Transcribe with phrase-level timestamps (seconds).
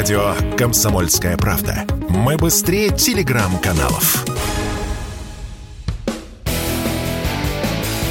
[0.00, 1.84] Радио «Комсомольская правда».
[2.08, 4.24] Мы быстрее телеграм-каналов.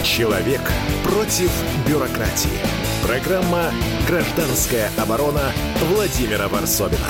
[0.04, 0.62] Человек
[1.04, 1.52] против
[1.88, 2.60] бюрократии.
[3.04, 3.72] Программа
[4.08, 5.52] «Гражданская оборона»
[5.92, 7.10] Владимира Варсовина.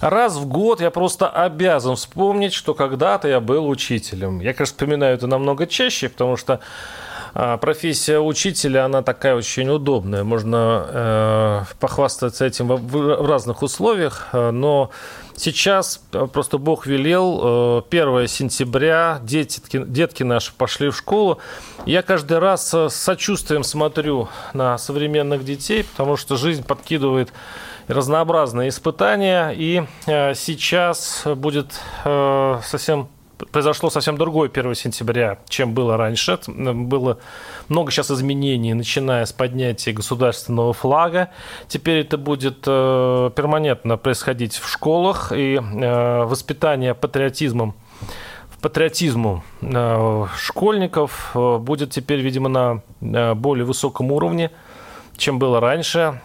[0.00, 4.38] Раз в год я просто обязан вспомнить, что когда-то я был учителем.
[4.38, 6.60] Я, конечно, вспоминаю это намного чаще, потому что
[7.32, 10.24] профессия учителя, она такая очень удобная.
[10.24, 14.90] Можно э, похвастаться этим в, в разных условиях, э, но
[15.34, 21.38] сейчас просто Бог велел, э, 1 сентября, детки, детки наши пошли в школу.
[21.86, 27.32] Я каждый раз с сочувствием смотрю на современных детей, потому что жизнь подкидывает
[27.88, 31.72] разнообразные испытания, и э, сейчас будет
[32.04, 33.08] э, совсем
[33.50, 36.38] произошло совсем другое 1 сентября, чем было раньше.
[36.46, 37.18] Было
[37.68, 41.30] много сейчас изменений, начиная с поднятия государственного флага.
[41.68, 47.74] Теперь это будет э, перманентно происходить в школах, и э, воспитание патриотизмом
[48.60, 54.52] патриотизму э, школьников будет теперь, видимо, на более высоком уровне,
[55.16, 56.20] чем было раньше.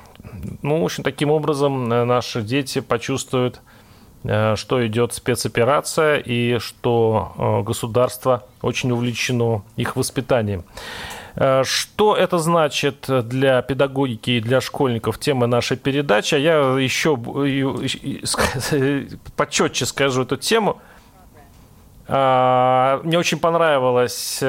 [0.62, 3.77] Ну, в общем, таким образом наши дети почувствуют Э,
[4.24, 10.66] что идет спецоперация и что э, государство очень увлечено их воспитанием.
[11.36, 15.20] Э, что это значит для педагогики и для школьников?
[15.20, 16.36] Тема нашей передачи.
[16.36, 17.18] Я еще
[19.36, 20.82] почетче скажу эту тему.
[22.08, 24.42] Мне очень понравилась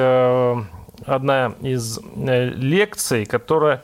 [1.05, 3.83] одна из лекций, которая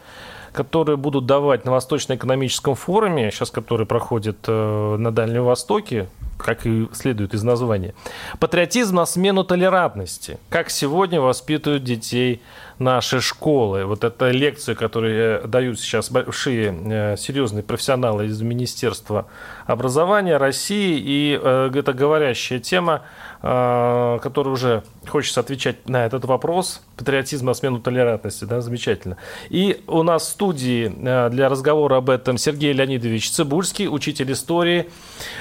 [0.55, 6.87] которые будут давать на Восточно-экономическом форуме, сейчас который проходит э, на Дальнем Востоке, как и
[6.93, 7.93] следует из названия.
[8.39, 10.37] Патриотизм на смену толерантности.
[10.49, 12.41] Как сегодня воспитывают детей
[12.79, 13.85] наши школы.
[13.85, 19.27] Вот эта лекция, которую дают сейчас большие э, серьезные профессионалы из Министерства
[19.65, 20.99] образования России.
[20.99, 23.03] И э, это говорящая тема,
[23.45, 26.81] э, которая уже хочется отвечать на этот вопрос.
[26.97, 28.45] Патриотизм на смену толерантности.
[28.45, 29.17] Да, замечательно.
[29.49, 30.87] И у нас в студии
[31.29, 34.89] для разговора об этом Сергей Леонидович Цибульский, учитель истории,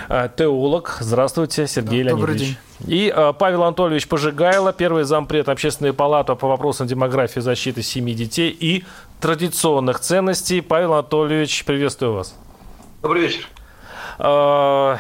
[0.09, 0.99] теолог.
[1.01, 2.21] Здравствуйте, Сергей да, Леонидович.
[2.21, 2.57] Добрый день.
[2.87, 8.15] И э, Павел Анатольевич Пожигайло, первый зампред Общественной палаты по вопросам демографии и защиты семьи
[8.15, 8.85] детей и
[9.21, 10.61] традиционных ценностей.
[10.61, 12.35] Павел Анатольевич, приветствую вас.
[13.03, 13.49] Добрый вечер.
[14.19, 14.97] Э,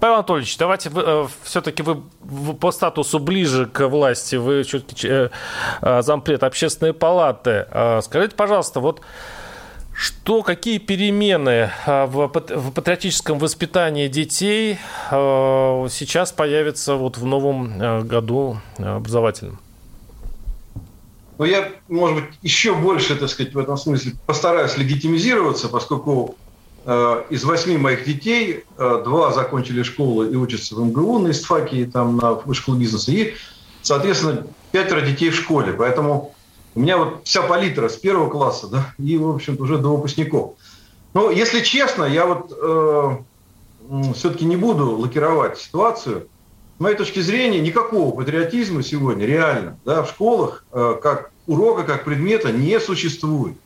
[0.00, 2.02] Павел Анатольевич, давайте э, все-таки вы
[2.54, 5.30] по статусу ближе к власти, вы все-таки
[5.82, 7.66] зампред Общественной палаты.
[8.02, 9.00] Скажите, пожалуйста, вот
[9.94, 14.78] что, какие перемены в, в патриотическом воспитании детей
[15.10, 19.60] сейчас появятся вот в новом году образовательном?
[21.40, 26.39] Ну, я, может быть, еще больше, так сказать, в этом смысле постараюсь легитимизироваться, поскольку э,
[26.84, 32.16] из восьми моих детей э, два закончили школу и учатся в МГУ на ИСТФАКе, там
[32.16, 33.34] на школу бизнеса, и,
[33.82, 35.74] соответственно, пятеро детей в школе.
[35.74, 36.34] Поэтому
[36.74, 40.54] у меня вот вся палитра с первого класса, да, и, в общем-то, уже до выпускников.
[41.12, 43.16] Но, если честно, я вот э,
[44.14, 46.28] все-таки не буду лакировать ситуацию.
[46.78, 52.04] С моей точки зрения, никакого патриотизма сегодня реально да, в школах э, как урока, как
[52.04, 53.56] предмета не существует.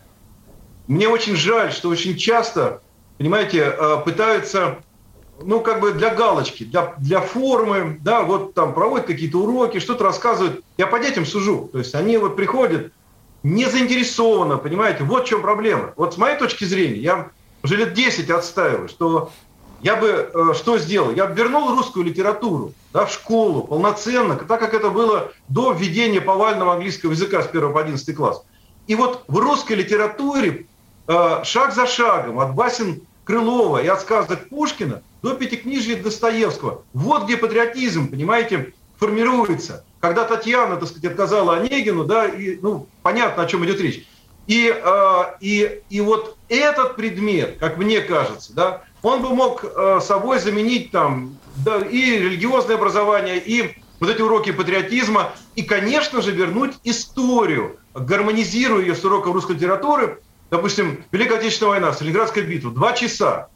[0.86, 2.80] Мне очень жаль, что очень часто,
[3.18, 4.78] понимаете, э, пытаются
[5.42, 10.04] ну, как бы для галочки, для, для формы, да, вот там проводят какие-то уроки, что-то
[10.04, 10.64] рассказывают.
[10.76, 11.68] Я по детям сужу.
[11.72, 12.92] То есть они вот приходят
[13.42, 15.92] не заинтересованно, понимаете, вот в чем проблема.
[15.96, 17.30] Вот с моей точки зрения, я
[17.62, 19.30] уже лет 10 отстаиваю, что
[19.82, 21.12] я бы э, что сделал?
[21.12, 26.22] Я бы вернул русскую литературу да, в школу полноценно, так как это было до введения
[26.22, 28.42] повального английского языка с 1 по 11 класс.
[28.86, 30.66] И вот в русской литературе
[31.06, 36.82] шаг за шагом от басен Крылова и от сказок Пушкина до пятикнижья Достоевского.
[36.92, 39.84] Вот где патриотизм, понимаете, формируется.
[40.00, 44.06] Когда Татьяна, так сказать, отказала Онегину, да, и, ну, понятно, о чем идет речь.
[44.46, 50.00] И, э, и, и вот этот предмет, как мне кажется, да, он бы мог э,
[50.02, 56.32] собой заменить там да, и религиозное образование, и вот эти уроки патриотизма, и, конечно же,
[56.32, 60.20] вернуть историю, гармонизируя ее с уроком русской литературы.
[60.54, 63.48] Допустим, Великая Отечественная война, Сталинградская битва, два часа.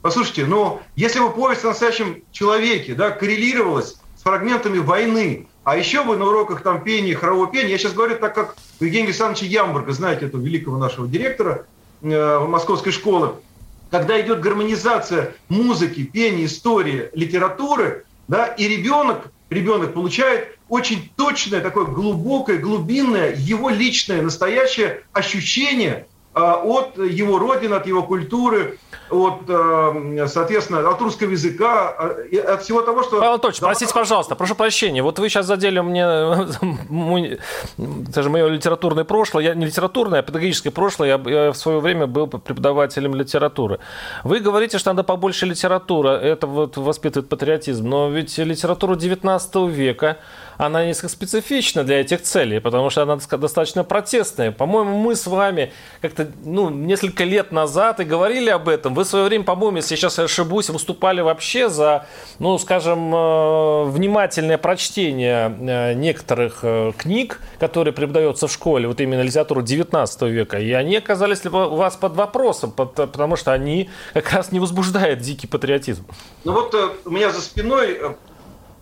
[0.00, 5.46] Послушайте, ну, если бы повесть о настоящем человеке да, коррелировалась с фрагментами войны.
[5.64, 8.84] А еще бы на уроках там пения, хорового пения, я сейчас говорю так, как у
[8.84, 11.66] Евгения Александровича Ямбурга, знаете, этого великого нашего директора
[12.00, 13.34] э, московской школы,
[13.90, 21.84] когда идет гармонизация музыки, пения, истории, литературы, да, и ребенок, ребенок получает очень точное, такое
[21.84, 28.78] глубокое, глубинное, его личное, настоящее ощущение от его родины, от его культуры,
[29.10, 33.18] от, э, соответственно, от русского языка, а, от всего того, что...
[33.18, 35.02] Павел Анатольевич, простите, пожалуйста, прошу прощения.
[35.02, 36.04] Вот вы сейчас задели мне,
[37.78, 42.06] даже мое литературное прошлое, я не литературное, а педагогическое прошлое, я, я в свое время
[42.06, 43.78] был преподавателем литературы.
[44.24, 50.18] Вы говорите, что надо побольше литературы, это вот воспитывает патриотизм, но ведь литература 19 века,
[50.58, 54.50] она несколько специфична для этих целей, потому что она достаточно протестная.
[54.50, 55.72] По-моему, мы с вами
[56.02, 58.92] как-то ну, несколько лет назад и говорили об этом.
[58.92, 62.06] Вы в свое время, по-моему, если я сейчас ошибусь, выступали вообще за,
[62.40, 69.22] ну, скажем, э, внимательное прочтение э, некоторых э, книг, которые преподаются в школе, вот именно
[69.22, 74.50] литературу 19 века, и они оказались у вас под вопросом, потому что они как раз
[74.50, 76.04] не возбуждают дикий патриотизм.
[76.42, 76.74] Ну вот
[77.04, 78.00] у меня за спиной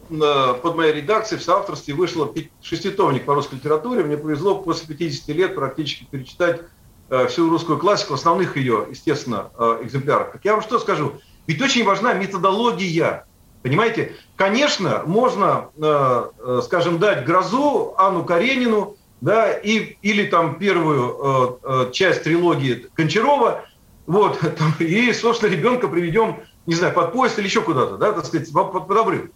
[0.09, 2.33] под моей редакцией в соавторстве вышло
[2.63, 4.05] шеститомник по русской литературе.
[4.05, 6.63] Мне повезло после 50 лет практически перечитать
[7.11, 10.33] э, всю русскую классику, основных ее, естественно, э, экземплярах.
[10.33, 11.15] Так я вам что скажу?
[11.47, 13.27] Ведь очень важна методология.
[13.63, 14.15] Понимаете?
[14.37, 22.87] Конечно, можно, э, скажем, дать грозу Анну Каренину, да, и, или там первую часть трилогии
[22.95, 23.65] Кончарова,
[24.07, 28.25] вот, там, и, собственно, ребенка приведем, не знаю, под поезд или еще куда-то, да, так
[28.25, 29.31] сказать, под, под обрыв.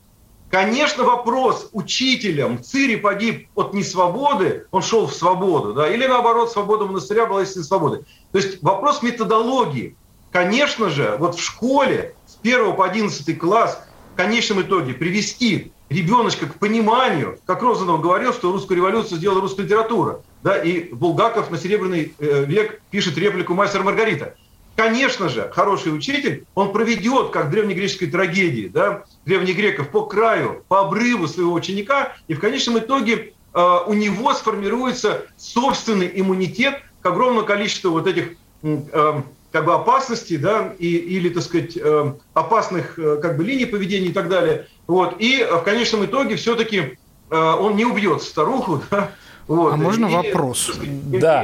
[0.51, 2.63] Конечно, вопрос учителям.
[2.63, 7.65] Цири погиб от несвободы, он шел в свободу, да, или наоборот, свобода монастыря была истинной
[7.65, 8.05] свободы.
[8.33, 9.97] То есть вопрос методологии.
[10.33, 13.81] Конечно же, вот в школе с 1 по 11 класс
[14.13, 19.63] в конечном итоге привести ребеночка к пониманию, как Розанов говорил, что русскую революцию сделала русская
[19.63, 24.35] литература, да, и Булгаков на Серебряный э, век пишет реплику «Мастер Маргарита».
[24.81, 30.81] Конечно же, хороший учитель, он проведет, как в древнегреческой трагедии, да, древнегреков, по краю, по
[30.81, 37.45] обрыву своего ученика, и в конечном итоге э, у него сформируется собственный иммунитет к огромному
[37.45, 38.31] количеству вот этих
[38.63, 39.23] э,
[39.53, 44.09] как бы опасностей, да, и, или, так сказать, э, опасных э, как бы линий поведения
[44.09, 44.67] и так далее.
[44.87, 45.17] Вот.
[45.19, 46.97] И в конечном итоге все-таки
[47.29, 49.11] э, он не убьет старуху, да,
[49.51, 49.73] вот.
[49.73, 50.71] А можно и, вопрос?
[50.81, 51.43] да.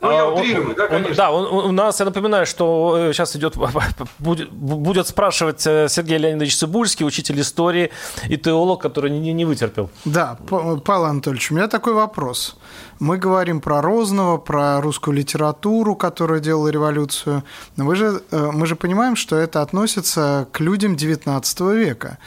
[0.00, 1.14] Ну, я а, утрирую, да, конечно.
[1.16, 3.56] Да, он, у нас, я напоминаю, что сейчас идет,
[4.18, 7.90] будет, будет спрашивать э, Сергей Леонидович Цибульский, учитель истории
[8.28, 9.90] и теолог, который не, не вытерпел.
[10.04, 12.56] Да, Павел Анатольевич, у меня такой вопрос.
[13.00, 17.42] Мы говорим про Розного, про русскую литературу, которая делала революцию.
[17.76, 22.18] Но вы же, э, мы же понимаем, что это относится к людям XIX века.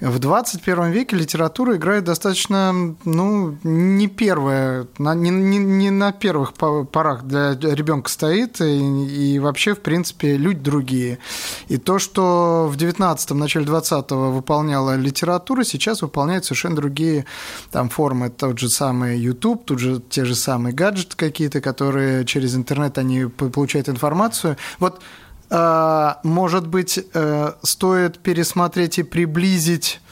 [0.00, 7.24] В 21 веке литература играет достаточно, ну, не первая, не, не, не на первых порах
[7.24, 11.18] для ребенка стоит, и, и вообще, в принципе, люди другие.
[11.66, 17.26] И то, что в 19-м, начале 20-го выполняла литература, сейчас выполняет совершенно другие
[17.72, 18.30] там формы.
[18.30, 22.98] Тот же самый YouTube, тут же те те же самые гаджеты какие-то, которые через интернет
[22.98, 24.58] они получают информацию.
[24.78, 25.00] Вот,
[25.48, 30.02] э, может быть, э, стоит пересмотреть и приблизить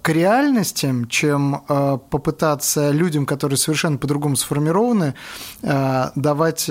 [0.00, 5.14] к реальностям, чем э, попытаться людям, которые совершенно по-другому сформированы,
[6.14, 6.70] давать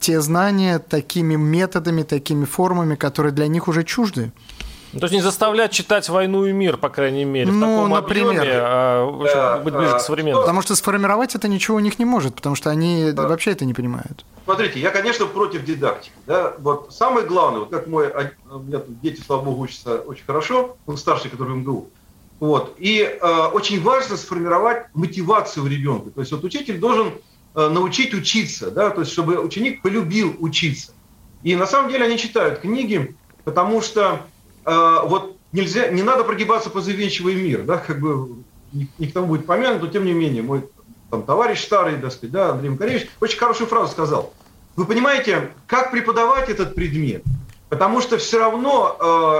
[0.00, 4.32] те знания такими методами, такими формами, которые для них уже чужды.
[4.96, 7.90] Ну, то есть не заставлять читать «Войну и мир», по крайней мере, ну, в таком
[7.90, 10.42] например, объеме, а в общем, да, быть ближе к современному.
[10.42, 13.28] Потому что сформировать это ничего у них не может, потому что они да.
[13.28, 14.24] вообще это не понимают.
[14.44, 16.14] Смотрите, я, конечно, против дидактики.
[16.26, 16.54] Да?
[16.58, 18.10] Вот самое главное, вот как мой,
[18.50, 21.90] у меня тут дети, слава богу, учатся очень хорошо, он старший, который в МГУ.
[22.40, 22.74] Вот.
[22.78, 26.10] И э, очень важно сформировать мотивацию в ребенка.
[26.10, 27.12] То есть вот учитель должен
[27.54, 28.88] э, научить учиться, да?
[28.88, 30.92] то есть чтобы ученик полюбил учиться.
[31.42, 34.22] И на самом деле они читают книги, потому что
[34.66, 38.36] э, вот нельзя, не надо прогибаться по завенчивый мир, да, как бы
[39.14, 40.68] тому будет помянут, но тем не менее, мой
[41.10, 44.34] там, товарищ старый, так да, Андрей Макаревич, очень хорошую фразу сказал.
[44.74, 47.22] Вы понимаете, как преподавать этот предмет?
[47.68, 48.96] Потому что все равно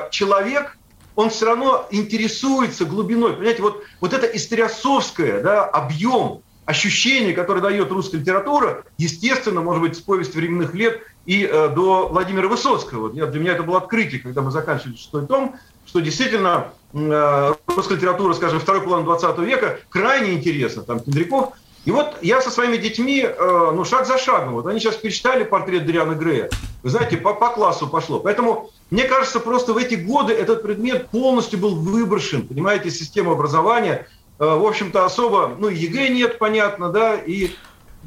[0.07, 0.79] э, человек,
[1.15, 3.35] он все равно интересуется глубиной.
[3.35, 9.97] Понимаете, вот, вот это историосовское да, объем, ощущение, которое дает русская литература, естественно, может быть,
[9.97, 13.11] с повести временных лет и э, до Владимира Высоцкого.
[13.11, 18.33] Для меня это было открытие, когда мы заканчивали шестой том, что действительно э, русская литература,
[18.35, 20.83] скажем, второй половины 20 века крайне интересна.
[20.83, 21.55] Там Тендряков.
[21.85, 25.45] И вот я со своими детьми, э, ну, шаг за шагом, вот они сейчас перечитали
[25.45, 26.49] портрет Дориана Грея.
[26.83, 28.21] Вы знаете, по, по классу пошло.
[28.21, 33.33] Поэтому, мне кажется, просто в эти годы этот предмет полностью был выброшен, понимаете, из системы
[33.33, 34.07] образования.
[34.39, 37.53] В общем-то, особо, ну, ЕГЭ нет, понятно, да, и,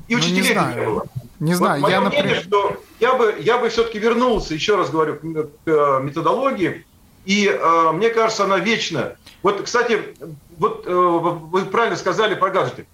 [0.07, 1.05] и учителей ну, не, не было.
[1.39, 2.25] Не знаю, вот я, например...
[2.25, 5.23] Мнение, что я бы, я бы все-таки вернулся, еще раз говорю, к,
[5.65, 6.85] э, методологии.
[7.25, 9.15] И э, мне кажется, она вечна.
[9.41, 10.15] Вот, кстати,
[10.57, 12.87] вот э, вы правильно сказали про гаджеты.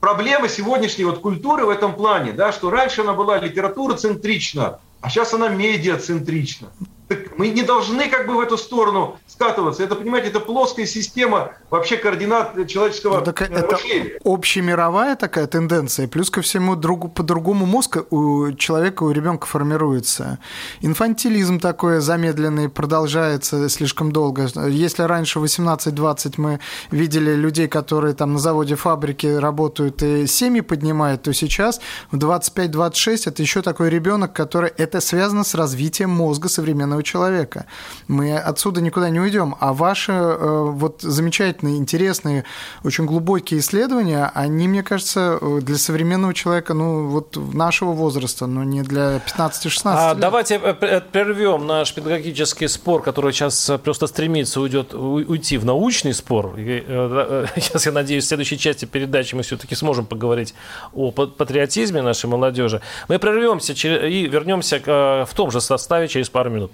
[0.00, 5.08] проблема сегодняшней вот культуры в этом плане, да, что раньше она была литература центрична, а
[5.08, 6.68] сейчас она медиацентрична.
[7.08, 9.82] Так мы не должны как бы в эту сторону скатываться.
[9.82, 13.78] Это, понимаете, это плоская система вообще координат человеческого ну, так это
[14.24, 16.08] общемировая такая тенденция.
[16.08, 20.38] Плюс ко всему, другу, по-другому мозг у человека, у ребенка формируется.
[20.80, 24.48] Инфантилизм такой замедленный продолжается слишком долго.
[24.68, 26.60] Если раньше 18-20 мы
[26.90, 33.22] видели людей, которые там на заводе фабрики работают и семьи поднимают, то сейчас в 25-26
[33.26, 34.72] это еще такой ребенок, который...
[34.76, 37.66] Это связано с развитием мозга современного современного человека.
[38.08, 39.54] Мы отсюда никуда не уйдем.
[39.60, 42.44] А ваши э, вот замечательные, интересные,
[42.84, 48.82] очень глубокие исследования, они, мне кажется, для современного человека, ну, вот нашего возраста, но не
[48.82, 50.20] для 15-16 а, лет.
[50.20, 56.14] Давайте э, э, прервем наш педагогический спор, который сейчас просто стремится уйдет, уйти в научный
[56.14, 56.54] спор.
[56.56, 60.54] Сейчас, я надеюсь, в следующей части передачи мы все-таки сможем поговорить
[60.94, 62.80] о патриотизме нашей молодежи.
[63.08, 64.78] Мы прервемся и вернемся
[65.26, 66.70] в том же составе через пару минут.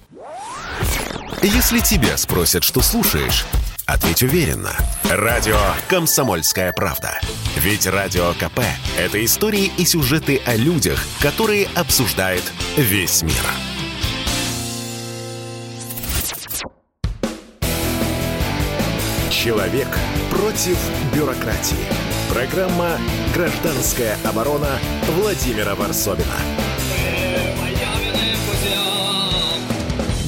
[1.43, 3.45] Если тебя спросят, что слушаешь,
[3.87, 4.77] ответь уверенно.
[5.11, 7.19] Радио «Комсомольская правда».
[7.57, 8.61] Ведь Радио КП–
[8.99, 12.45] это истории и сюжеты о людях, которые обсуждает
[12.77, 13.43] весь мир.
[19.31, 19.89] Человек
[20.31, 20.79] против
[21.13, 21.77] бюрократии.
[22.33, 22.99] Программа
[23.35, 24.79] «Гражданская оборона»
[25.17, 26.37] Владимира Варсовина.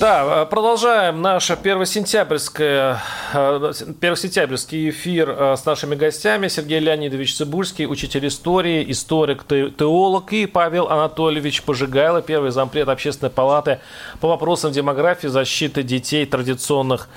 [0.05, 3.01] Да, э, продолжаем наш первосентябрьское,
[3.33, 6.49] э, первосентябрьский эфир э, с нашими гостями.
[6.49, 13.81] Сергей Леонидович Цибульский, учитель истории, историк, теолог и Павел Анатольевич Пожигайло, первый зампред Общественной палаты
[14.21, 17.09] по вопросам демографии, защиты детей традиционных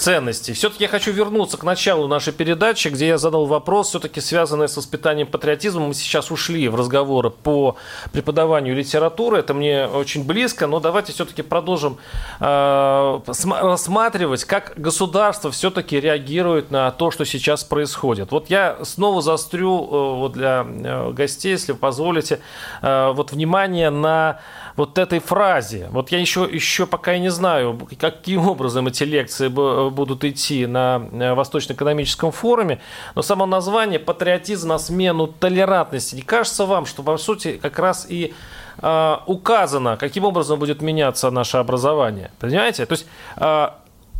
[0.00, 0.54] ценностей.
[0.54, 4.76] Все-таки я хочу вернуться к началу нашей передачи, где я задал вопрос, все-таки связанный с
[4.76, 5.86] воспитанием патриотизма.
[5.86, 7.76] Мы сейчас ушли в разговоры по
[8.12, 9.38] преподаванию литературы.
[9.38, 11.98] Это мне очень близко, но давайте все-таки продолжим
[12.40, 18.32] э, рассматривать, как государство все-таки реагирует на то, что сейчас происходит.
[18.32, 22.40] Вот я снова заострю э, вот для э, гостей, если вы позволите,
[22.80, 24.40] э, вот внимание на
[24.80, 25.88] вот этой фразе.
[25.90, 31.34] Вот я еще, еще пока и не знаю, каким образом эти лекции будут идти на
[31.34, 32.80] Восточно-экономическом форуме,
[33.14, 36.14] но само название «Патриотизм на смену толерантности».
[36.14, 38.32] Не кажется вам, что, по сути, как раз и
[38.78, 42.30] э, указано, каким образом будет меняться наше образование?
[42.38, 42.86] Понимаете?
[42.86, 43.06] То есть,
[43.36, 43.68] э,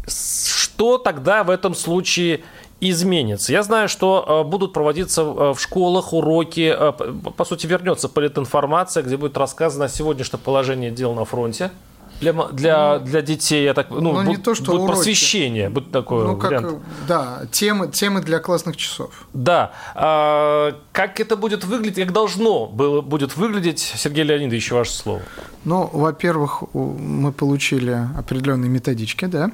[0.07, 2.41] что тогда в этом случае
[2.81, 3.53] изменится.
[3.53, 6.93] Я знаю, что э, будут проводиться э, в школах уроки, э,
[7.37, 11.71] по сути, вернется политинформация, где будет рассказано о сегодняшнем положении дел на фронте
[12.21, 14.97] для, для, ну, для детей, я так, ну, ну не то, что будет уроки.
[14.97, 16.79] просвещение, будет такое ну, как, вариант.
[17.09, 19.27] Да, темы, темы для классных часов.
[19.33, 19.73] Да.
[19.95, 25.23] А, как это будет выглядеть, как должно было, будет выглядеть, Сергей Леонидович, ваше слово?
[25.65, 29.51] Ну, во-первых, мы получили определенные методички, да,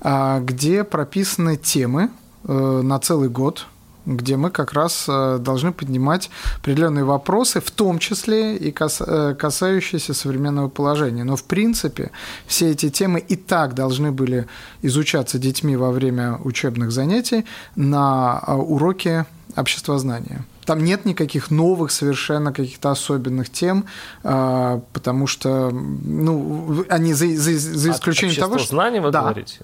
[0.00, 2.08] а, где прописаны темы,
[2.44, 3.66] на целый год,
[4.06, 10.14] где мы как раз э, должны поднимать определенные вопросы, в том числе и э, касающиеся
[10.14, 11.24] современного положения.
[11.24, 12.10] Но в принципе
[12.46, 14.46] все эти темы и так должны были
[14.82, 17.44] изучаться детьми во время учебных занятий
[17.76, 20.44] на уроке обществознания.
[20.64, 23.84] Там нет никаких новых совершенно каких-то особенных тем,
[24.22, 28.68] потому что ну, они за, за, за исключением того, что...
[28.68, 29.58] знания вы да, говорите?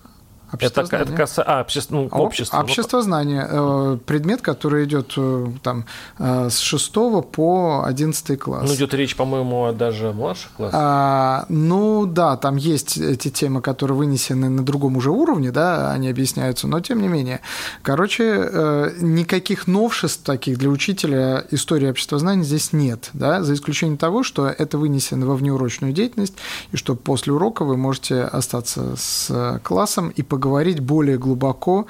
[0.52, 1.42] Это, это каса...
[1.42, 2.58] а, общество, ну, общество.
[2.58, 3.46] Общество знания.
[3.50, 5.84] Э, предмет, который идет э, там
[6.18, 6.92] э, с 6
[7.30, 8.64] по 11 класс.
[8.66, 10.80] Ну, идет речь, по-моему, даже младших классов.
[10.80, 16.08] А, ну, да, там есть эти темы, которые вынесены на другом уже уровне, да, они
[16.08, 17.40] объясняются, но тем не менее.
[17.82, 24.22] Короче, никаких новшеств таких для учителя истории общества знания здесь нет, да, за исключением того,
[24.22, 26.34] что это вынесено во внеурочную деятельность,
[26.72, 31.86] и что после урока вы можете остаться с классом и поговорить поговорить более глубоко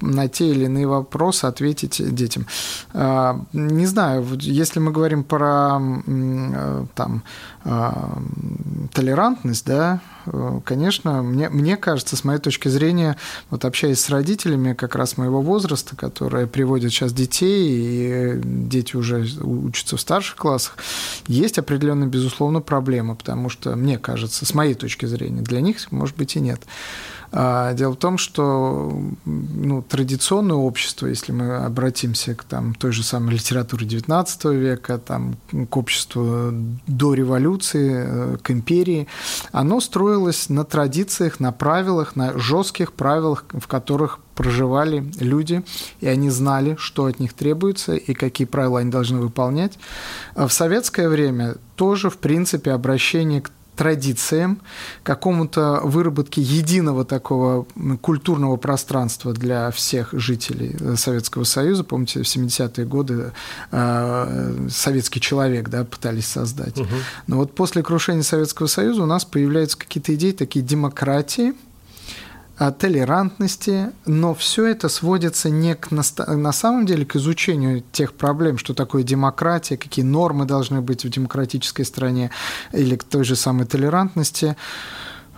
[0.00, 2.46] на те или иные вопросы ответить детям.
[2.92, 7.22] А, не знаю, если мы говорим про э, там,
[7.64, 8.18] а,
[8.92, 13.16] толерантность, да, э, конечно, мне, мне кажется, с моей точки зрения,
[13.50, 19.24] вот общаясь с родителями как раз моего возраста, которые приводят сейчас детей, и дети уже
[19.40, 20.76] учатся в старших классах,
[21.28, 26.16] есть определенная, безусловно, проблема, потому что, мне кажется, с моей точки зрения, для них, может
[26.16, 26.60] быть, и нет.
[27.34, 28.92] А, дело в том, что
[29.24, 35.36] ну, традиционное общество, если мы обратимся к там, той же самой литературе XIX века, там,
[35.70, 36.52] к обществу
[36.86, 39.08] до революции, э, к империи,
[39.50, 45.62] оно строилось на традициях, на правилах, на жестких правилах, в которых проживали люди,
[46.00, 49.78] и они знали, что от них требуется и какие правила они должны выполнять.
[50.34, 54.60] В советское время тоже, в принципе, обращение к традициям,
[55.02, 57.66] какому-то выработке единого такого
[58.00, 61.84] культурного пространства для всех жителей Советского Союза.
[61.84, 63.32] Помните, в 70-е годы
[63.70, 66.78] э, советский человек да, пытались создать.
[66.78, 66.88] Угу.
[67.26, 71.54] Но вот после крушения Советского Союза у нас появляются какие-то идеи такие демократии,
[72.56, 78.74] толерантности, но все это сводится не к, на самом деле к изучению тех проблем, что
[78.74, 82.30] такое демократия, какие нормы должны быть в демократической стране
[82.72, 84.56] или к той же самой толерантности,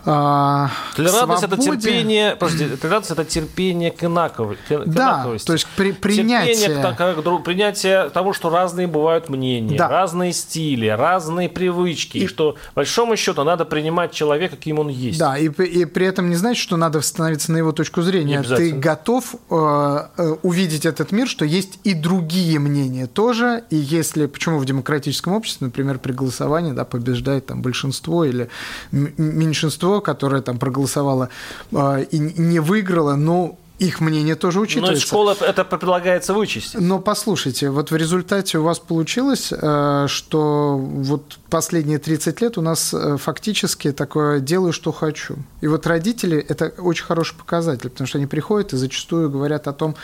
[0.06, 5.92] а, толерантность это терпение, подожди, толерантность это терпение к, инаков, к да, то есть при,
[5.92, 6.54] принятие...
[6.54, 9.88] Терпение к, к, принятие того, что разные бывают мнения, да.
[9.88, 15.18] разные стили, разные привычки, и, и что, большому счету, надо принимать человека, каким он есть.
[15.18, 18.42] Да, и, и при этом не значит, что надо становиться на его точку зрения.
[18.42, 24.26] Ты готов э, э, увидеть этот мир, что есть и другие мнения тоже, и если,
[24.26, 28.48] почему в демократическом обществе, например, при голосовании да, побеждает там большинство или
[28.92, 31.28] меньшинство, которое там проголосовало
[31.72, 34.92] э, и не выиграло, но их мнение тоже учитывается.
[34.92, 36.74] Но из школы это предлагается вычесть.
[36.78, 42.60] Но послушайте, вот в результате у вас получилось, э, что вот последние 30 лет у
[42.60, 45.36] нас э, фактически такое «делаю, что хочу».
[45.60, 49.72] И вот родители– это очень хороший показатель, потому что они приходят и зачастую говорят о
[49.72, 49.96] том,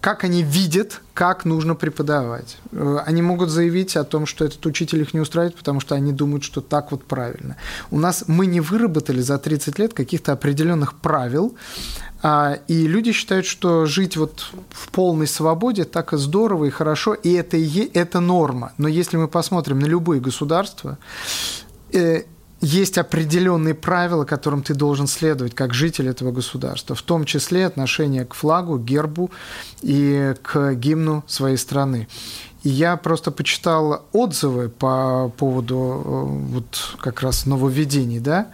[0.00, 2.58] как они видят, как нужно преподавать.
[2.72, 6.12] Э, они могут заявить о том, что этот учитель их не устраивает, потому что они
[6.12, 7.56] думают, что так вот правильно.
[7.90, 11.56] У нас мы не выработали за 30 лет каких-то определенных правил,
[12.22, 17.14] а, и люди считают, что жить вот в полной свободе так и здорово и хорошо,
[17.14, 18.72] и это, и это норма.
[18.78, 20.98] Но если мы посмотрим на любые государства,
[21.92, 22.22] э,
[22.60, 28.24] есть определенные правила, которым ты должен следовать как житель этого государства, в том числе отношение
[28.24, 29.30] к флагу, гербу
[29.80, 32.08] и к гимну своей страны.
[32.64, 38.48] И я просто почитал отзывы по поводу э, вот как раз нововведений, да,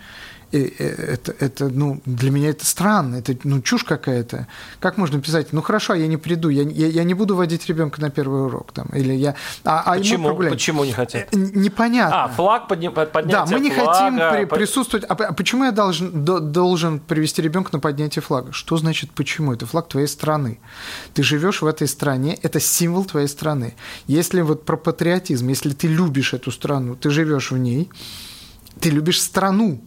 [0.59, 4.47] это, это, ну, для меня это странно, это, ну, чушь какая-то.
[4.81, 8.01] Как можно писать, ну, хорошо, я не приду, я, я, я не буду водить ребенка
[8.01, 9.35] на первый урок, там, или я...
[9.65, 10.37] А, а Почему?
[10.37, 11.29] Почему не хотят?
[11.33, 12.25] Э, непонятно.
[12.25, 12.91] А, флаг подня...
[12.91, 15.05] поднятие Да, мы не флага, хотим при, присутствовать...
[15.09, 18.53] А, а почему я должен, до, должен привести ребенка на поднятие флага?
[18.53, 19.53] Что значит почему?
[19.53, 20.59] Это флаг твоей страны.
[21.15, 23.75] Ты живешь в этой стране, это символ твоей страны.
[24.07, 27.91] Если вот про патриотизм, если ты любишь эту страну, ты живешь в ней,
[28.81, 29.81] ты любишь страну,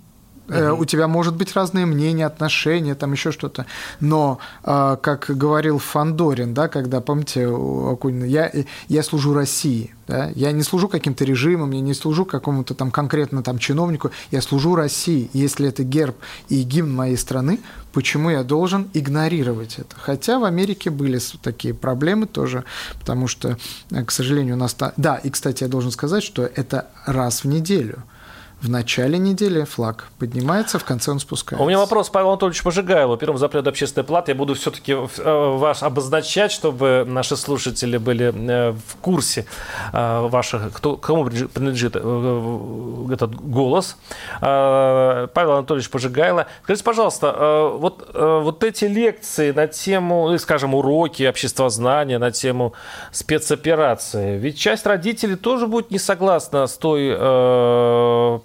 [0.48, 0.82] Угу.
[0.82, 3.66] У тебя может быть разные мнения, отношения, там еще что-то.
[4.00, 8.52] Но, а, как говорил Фандорин, да, когда, помните, у Акунина, я,
[8.88, 9.94] я служу России.
[10.08, 10.32] Да?
[10.36, 14.76] Я не служу каким-то режимам, я не служу какому-то там конкретно там чиновнику, я служу
[14.76, 15.30] России.
[15.34, 16.16] Если это герб
[16.48, 17.60] и гимн моей страны,
[17.92, 19.96] почему я должен игнорировать это?
[20.00, 22.64] Хотя в Америке были такие проблемы тоже,
[23.00, 23.58] потому что,
[23.92, 24.78] э, к сожалению, у нас...
[24.96, 28.04] Да, и, кстати, я должен сказать, что это раз в неделю–
[28.62, 31.64] в начале недели флаг поднимается, в конце он спускается.
[31.64, 34.32] У меня вопрос Павел Анатольевич Пожигайло, первым запрет общественной платы.
[34.32, 39.46] Я буду все-таки э, ваш обозначать, чтобы наши слушатели были э, в курсе
[39.94, 43.96] э, ваших, кто, кому принадлежит этот голос.
[44.40, 46.48] Павел Анатольевич Пожигайло.
[46.64, 52.74] Скажите, пожалуйста, вот, вот эти лекции на тему, ну, скажем, уроки обществознания, на тему
[53.12, 57.16] спецоперации, ведь часть родителей тоже будет не согласна с той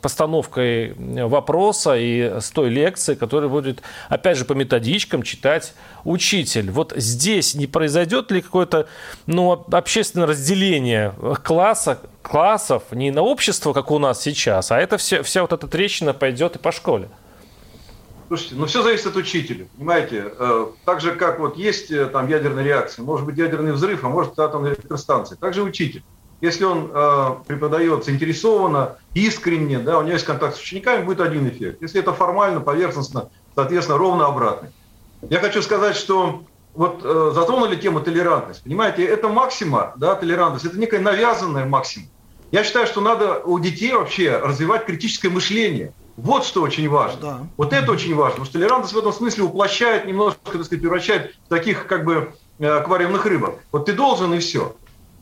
[0.02, 6.70] постановкой вопроса и с той лекции, которая будет, опять же, по методичкам читать учитель.
[6.70, 8.88] Вот здесь не произойдет ли какое-то
[9.26, 15.22] ну, общественное разделение класса, классов не на общество, как у нас сейчас, а это все,
[15.22, 17.08] вся вот эта трещина пойдет и по школе?
[18.28, 20.32] Слушайте, ну все зависит от учителя, понимаете?
[20.38, 24.08] Э, так же, как вот есть э, там ядерная реакция, может быть ядерный взрыв, а
[24.08, 25.36] может атомная электростанция.
[25.36, 26.02] Также учитель
[26.42, 31.48] если он э, преподает заинтересованно, искренне, да, у него есть контакт с учениками, будет один
[31.48, 31.80] эффект.
[31.80, 34.70] Если это формально, поверхностно, соответственно, ровно обратный.
[35.22, 36.42] Я хочу сказать, что
[36.74, 38.64] вот э, затронули тему толерантность.
[38.64, 42.06] Понимаете, это максима, да, толерантность, это некая навязанная максима.
[42.50, 45.94] Я считаю, что надо у детей вообще развивать критическое мышление.
[46.16, 47.20] Вот что очень важно.
[47.20, 47.40] Да.
[47.56, 48.32] Вот это очень важно.
[48.32, 52.32] Потому что толерантность в этом смысле уплощает немножко, так сказать, превращает в таких как бы
[52.58, 53.60] э, аквариумных рыбок.
[53.70, 54.74] Вот ты должен и все.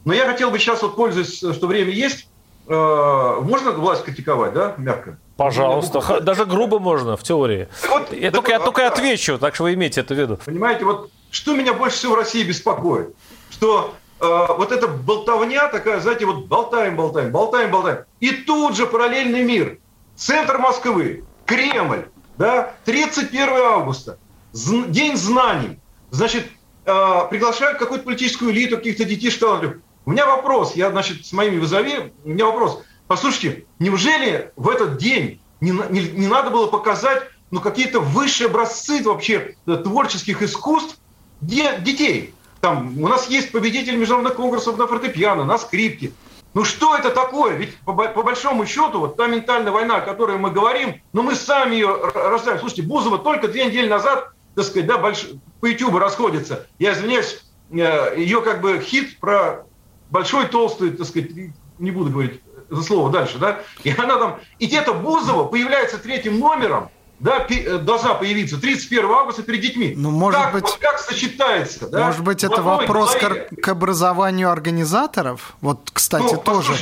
[0.05, 2.29] Но я хотел бы сейчас, вот пользуясь, что время есть,
[2.67, 5.19] э, можно власть критиковать, да, мягко?
[5.37, 7.69] Пожалуйста, даже грубо можно, в теории.
[7.89, 10.39] Вот, я, только, я только отвечу, так что вы имейте это в виду.
[10.45, 13.15] Понимаете, вот что меня больше всего в России беспокоит,
[13.51, 14.25] что э,
[14.57, 18.05] вот эта болтовня такая, знаете, вот болтаем, болтаем, болтаем, болтаем.
[18.21, 19.79] И тут же параллельный мир.
[20.17, 22.05] Центр Москвы, Кремль,
[22.37, 24.19] да, 31 августа,
[24.53, 25.79] День знаний.
[26.11, 26.47] значит,
[26.85, 29.81] э, приглашают какую-то политическую элиту, каких-то детишек.
[30.07, 32.83] У меня вопрос, я, значит, с моими вызови, у меня вопрос.
[33.07, 39.03] Послушайте, неужели в этот день не, не, не надо было показать ну, какие-то высшие образцы
[39.03, 40.99] вообще э, творческих искусств
[41.41, 42.35] де, детей?
[42.61, 46.13] Там у нас есть победитель международных конкурсов на фортепиано, на скрипке.
[46.53, 47.55] Ну что это такое?
[47.57, 51.35] Ведь по, по большому счету, вот та ментальная война, о которой мы говорим, ну мы
[51.35, 52.59] сами ее рождаем.
[52.59, 55.29] Слушайте, Бузова только две недели назад, так сказать, да, больш...
[55.61, 56.67] по YouTube расходится.
[56.79, 59.65] Я извиняюсь, э, ее как бы хит про
[60.11, 61.31] большой, толстый, так сказать,
[61.79, 66.39] не буду говорить за слово дальше, да, и она там, и где-то Бузова появляется третьим
[66.39, 69.95] номером, да, э, должна появиться 31 августа перед детьми.
[69.97, 71.89] Ну, может как, быть, вот как сочетается?
[71.89, 72.07] Да?
[72.07, 75.55] Может быть, это вопрос к, к образованию организаторов?
[75.61, 76.73] Вот, кстати, ну, тоже.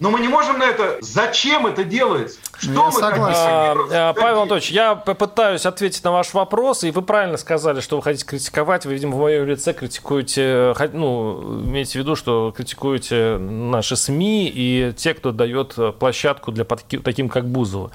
[0.00, 0.96] Но мы не можем на это...
[1.00, 2.38] Зачем это делается?
[2.58, 3.40] Что я мы согласен.
[3.40, 7.96] А, а, Павел Анатольевич, я попытаюсь ответить на ваш вопрос, и вы правильно сказали, что
[7.96, 8.86] вы хотите критиковать.
[8.86, 14.92] Вы, видимо, в моем лице критикуете, ну, имеете в виду, что критикуете наши СМИ и
[14.96, 17.90] те, кто дает площадку для таким, как Бузова.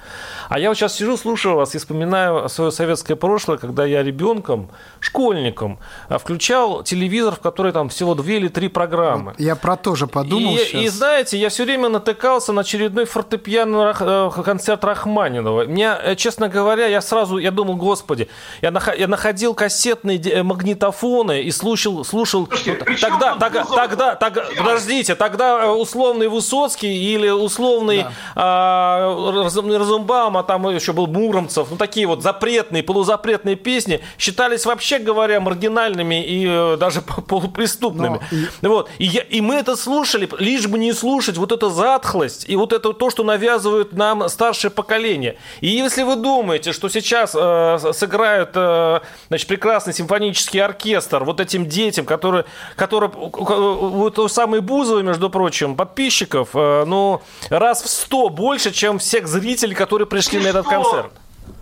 [0.49, 4.69] А я вот сейчас сижу, слушаю вас и вспоминаю свое советское прошлое, когда я ребенком,
[4.99, 9.33] школьником, а, включал телевизор, в который там всего две или три программы.
[9.37, 10.81] Я про то же подумал и, сейчас.
[10.81, 15.63] И знаете, я все время натыкался на очередной фортепиано э, концерт Рахманинова.
[15.63, 18.27] Мне, э, честно говоря, я сразу, я думал, господи,
[18.61, 22.47] я, нах, я находил кассетные э, магнитофоны и слушал, слушал.
[22.47, 28.11] Слушайте, тогда, тогда, тогда, тогда, подождите, тогда условный Высоцкий или условный да.
[28.35, 34.99] а, Разумбаум, а там еще был Муромцев, ну такие вот запретные, полузапретные песни считались вообще
[34.99, 38.19] говоря маргинальными и даже полупреступными.
[38.61, 38.67] Но...
[38.67, 38.67] И...
[38.67, 42.55] Вот и, я, и мы это слушали, лишь бы не слушать вот это затхлость и
[42.55, 45.37] вот это то, что навязывают нам старшее поколение.
[45.61, 51.67] И если вы думаете, что сейчас э, сыграют э, значит, прекрасный симфонический оркестр вот этим
[51.67, 52.45] детям, которые,
[52.75, 58.97] которые вот у самой Бузовой, между прочим, подписчиков, э, ну, раз в сто больше, чем
[58.97, 61.11] всех зрителей, которые пришли и на этот концерт.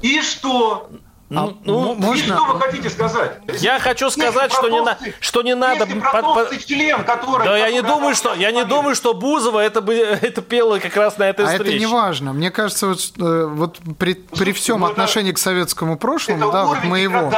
[0.01, 0.87] И что?
[1.33, 2.35] Ну, а, ну, можно...
[2.35, 3.39] что вы хотите сказать?
[3.59, 5.87] Я хочу сказать, что не, на, что не надо...
[5.87, 7.43] Под, член, который...
[7.43, 10.95] Да я не думаю, что я не думаю, что Бузова это бы это пела как
[10.95, 11.71] раз на этой а встрече.
[11.71, 12.33] это не важно.
[12.33, 16.83] Мне кажется, вот, э, вот при, при всем ну, отношении к советскому прошлому, да, вот
[16.83, 17.31] моего.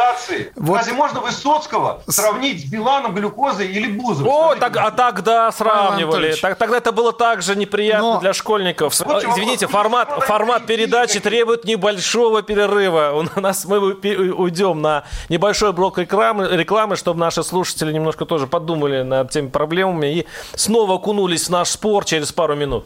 [0.55, 0.77] Вот...
[0.77, 4.29] Разве можно Высоцкого сравнить с Биланом, глюкозой или Бузовой?
[4.29, 6.35] О, так, а тогда сравнивали.
[6.35, 8.19] Так, тогда это было также неприятно Но...
[8.19, 8.99] для школьников.
[8.99, 13.13] Вот Извините, формат, формат передачи требует небольшого перерыва.
[13.13, 19.01] У нас мы уйдем на небольшой блок рекламы, рекламы, чтобы наши слушатели немножко тоже подумали
[19.01, 22.85] над теми проблемами и снова окунулись в наш спор через пару минут.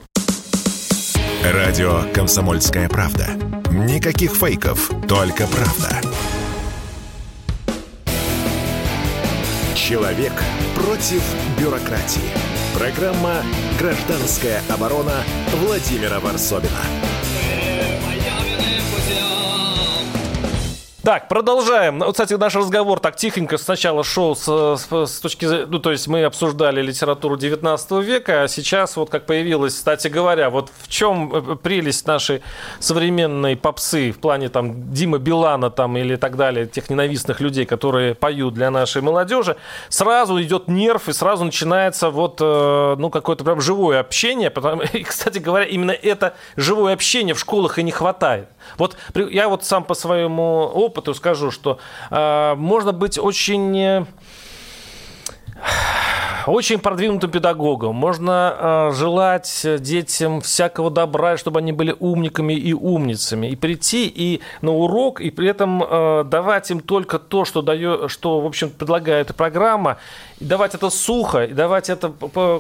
[1.44, 3.28] Радио «Комсомольская правда».
[3.72, 6.02] Никаких фейков, только правда.
[9.74, 10.34] Человек
[10.76, 11.24] против
[11.58, 12.30] бюрократии.
[12.78, 13.42] Программа
[13.80, 15.24] «Гражданская оборона»
[15.64, 16.82] Владимира Варсобина.
[21.10, 21.98] Так, продолжаем.
[21.98, 26.08] Ну, кстати, наш разговор так тихонько сначала шел с, с, с точки ну, то есть
[26.08, 31.34] мы обсуждали литературу 19 века, а сейчас вот как появилась, кстати говоря, вот в чем
[31.34, 32.44] э, прелесть нашей
[32.80, 38.14] современной попсы в плане там Дима Билана там или так далее, тех ненавистных людей, которые
[38.14, 39.56] поют для нашей молодежи,
[39.90, 45.02] сразу идет нерв и сразу начинается вот, э, ну, какое-то прям живое общение, потому, и,
[45.02, 48.48] кстати говоря, именно это живое общение в школах и не хватает.
[48.78, 54.06] Вот я вот сам по своему опыту скажу, что э, можно быть очень э,
[56.50, 57.96] очень продвинутым педагогом.
[57.96, 63.48] Можно э, желать детям всякого добра, чтобы они были умниками и умницами.
[63.48, 68.10] И прийти и на урок, и при этом э, давать им только то, что, дает,
[68.10, 69.98] что в общем, предлагает программа,
[70.40, 72.14] давать это сухо, и давать это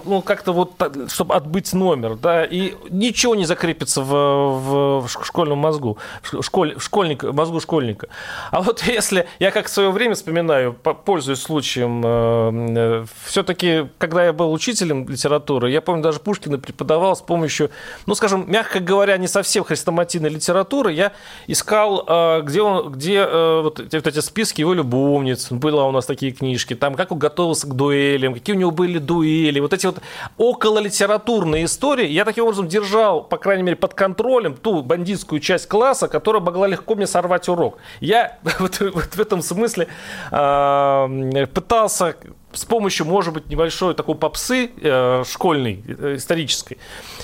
[0.06, 0.74] ну, как-то вот,
[1.08, 6.84] чтобы отбыть номер, да, и ничего не закрепится в, в, школьном мозгу, в, школь, в
[6.84, 8.08] школьник, мозгу школьника.
[8.52, 14.26] А вот если, я как в свое время вспоминаю, пользуясь случаем, э, э, все-таки, когда
[14.26, 17.72] я был учителем литературы, я помню, даже Пушкина преподавал с помощью,
[18.06, 21.13] ну, скажем, мягко говоря, не совсем хрестоматийной литературы, я
[21.48, 26.32] искал, э, где, он, где вот, вот эти списки его любовниц, были у нас такие
[26.32, 29.99] книжки, там, как он готовился к дуэлям, какие у него были дуэли, вот эти вот
[30.38, 32.08] около литературные истории.
[32.08, 36.67] Я таким образом держал, по крайней мере, под контролем ту бандитскую часть класса, которая могла
[36.67, 37.77] легко мне сорвать урок.
[37.99, 39.88] Я вот, вот в этом смысле
[40.32, 42.15] э, пытался
[42.51, 46.77] с помощью, может быть, небольшой такой попсы э, школьной, э, исторической,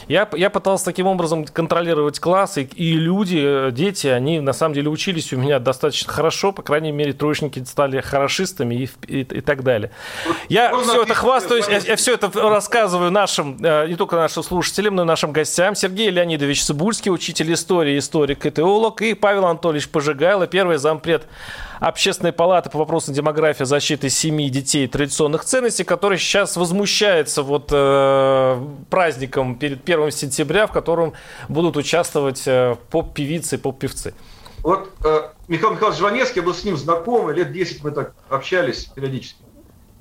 [0.08, 4.76] я, я пытался таким образом контролировать классы, и, и люди, э, дети, они на самом
[4.76, 9.42] деле учились у меня достаточно хорошо, по крайней мере, троечники стали хорошистами и, и, и
[9.42, 9.92] так далее.
[10.48, 14.44] Я Можно все это хвастаюсь, я, я все это рассказываю нашим, э, не только нашим
[14.44, 15.74] слушателям, но и нашим гостям.
[15.76, 21.24] Сергей Леонидович Цибульский, учитель истории, историк и теолог, и Павел Анатольевич Пожигайло, первый зампред
[21.80, 27.70] Общественной палаты по вопросам демографии, защиты семьи, детей и традиционных ценностей, который сейчас возмущается вот
[27.72, 31.14] э, праздником перед 1 сентября, в котором
[31.50, 34.14] будут участвовать э, поп-певицы и поп-певцы.
[34.62, 38.86] Вот э, Михаил Михайлович Жванецкий, я был с ним знакомый, лет 10 мы так общались
[38.86, 39.42] периодически.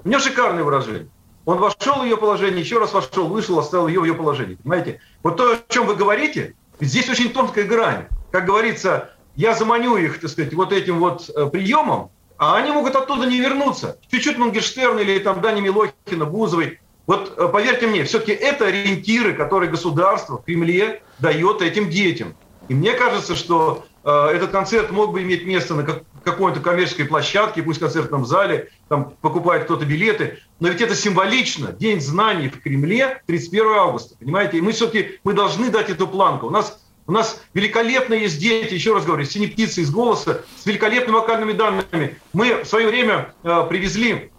[0.04, 1.08] У него шикарное выражение.
[1.44, 4.54] Он вошел в ее положение, еще раз вошел, вышел, оставил ее в ее положении.
[4.54, 5.00] Понимаете?
[5.22, 8.06] Вот то, о чем вы говорите, здесь очень тонкая грань.
[8.30, 12.96] Как говорится, я заманю их, так сказать, вот этим вот э, приемом, а они могут
[12.96, 13.98] оттуда не вернуться.
[14.10, 16.80] Чуть-чуть Мангерштерн или там Дани Милохина, Бузовой.
[17.06, 22.34] Вот э, поверьте мне, все-таки это ориентиры, которые государство в Кремле дает этим детям.
[22.68, 27.04] И мне кажется, что э, этот концерт мог бы иметь место на как, какой-то коммерческой
[27.04, 30.38] площадке, пусть в концертном зале, там покупает кто-то билеты.
[30.60, 31.72] Но ведь это символично.
[31.72, 34.58] День знаний в Кремле 31 августа, понимаете?
[34.58, 36.46] И мы все-таки мы должны дать эту планку.
[36.46, 40.64] У нас у нас великолепно есть дети, еще раз говорю, синие птицы из голоса, с
[40.66, 42.18] великолепными вокальными данными.
[42.32, 44.30] Мы в свое время э, привезли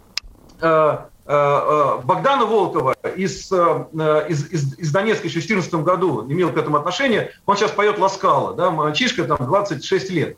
[0.60, 6.26] э, э, э Богдана Волкова из, э, из, из, из Донецка еще в 2014 году,
[6.28, 7.32] имел к этому отношение.
[7.46, 10.36] Он сейчас поет Ласкала, да, мальчишка, там 26 лет.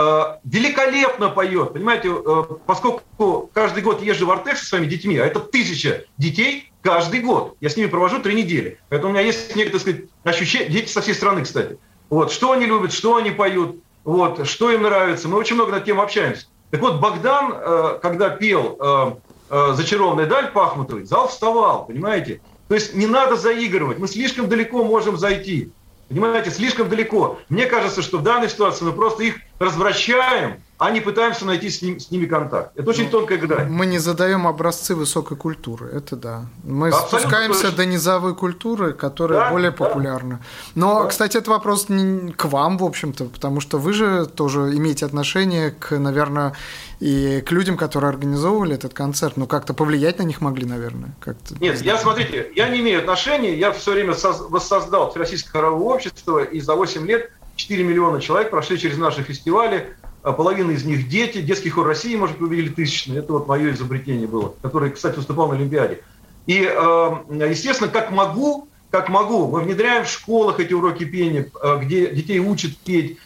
[0.00, 5.26] Э, великолепно поет, понимаете, э, поскольку каждый год езжу в Артек со своими детьми, а
[5.26, 9.54] это тысяча детей каждый год, я с ними провожу три недели, поэтому у меня есть
[9.56, 13.30] некое, так сказать, ощущение, дети со всей страны, кстати, вот, что они любят, что они
[13.30, 16.46] поют, вот, что им нравится, мы очень много над тем общаемся.
[16.70, 22.40] Так вот, Богдан, э, когда пел «Зачарованная даль» Пахмутовой, зал вставал, понимаете?
[22.68, 25.72] То есть не надо заигрывать, мы слишком далеко можем зайти.
[26.10, 27.38] Понимаете, слишком далеко.
[27.48, 31.82] Мне кажется, что в данной ситуации мы просто их развращаем, а не пытаемся найти с,
[31.82, 32.70] ним, с ними контакт.
[32.74, 33.68] Это очень ну, тонкая грань.
[33.68, 36.46] Мы не задаем образцы высокой культуры, это да.
[36.64, 37.76] Мы Абсолютно спускаемся точно.
[37.76, 40.36] до низовой культуры, которая да, более популярна.
[40.36, 40.80] Да.
[40.80, 41.08] Но, да.
[41.08, 45.72] кстати, это вопрос не к вам, в общем-то, потому что вы же тоже имеете отношение
[45.72, 46.54] к, наверное,
[46.98, 49.36] и к людям, которые организовывали этот концерт.
[49.36, 51.10] Ну, как-то повлиять на них могли, наверное.
[51.20, 51.56] Как-то.
[51.60, 53.54] Нет, я, смотрите, я не имею отношения.
[53.54, 54.14] Я все время
[54.48, 59.94] воссоздал Всероссийское хоровое общество, и за 8 лет 4 миллиона человек прошли через наши фестивали
[60.22, 61.40] а половина из них дети.
[61.40, 63.18] Детский хор России, может, вы увидели тысячный.
[63.18, 66.02] Это вот мое изобретение было, которое, кстати, выступал на Олимпиаде.
[66.46, 72.40] И, естественно, как могу, как могу, мы внедряем в школах эти уроки пения, где детей
[72.40, 73.18] учат петь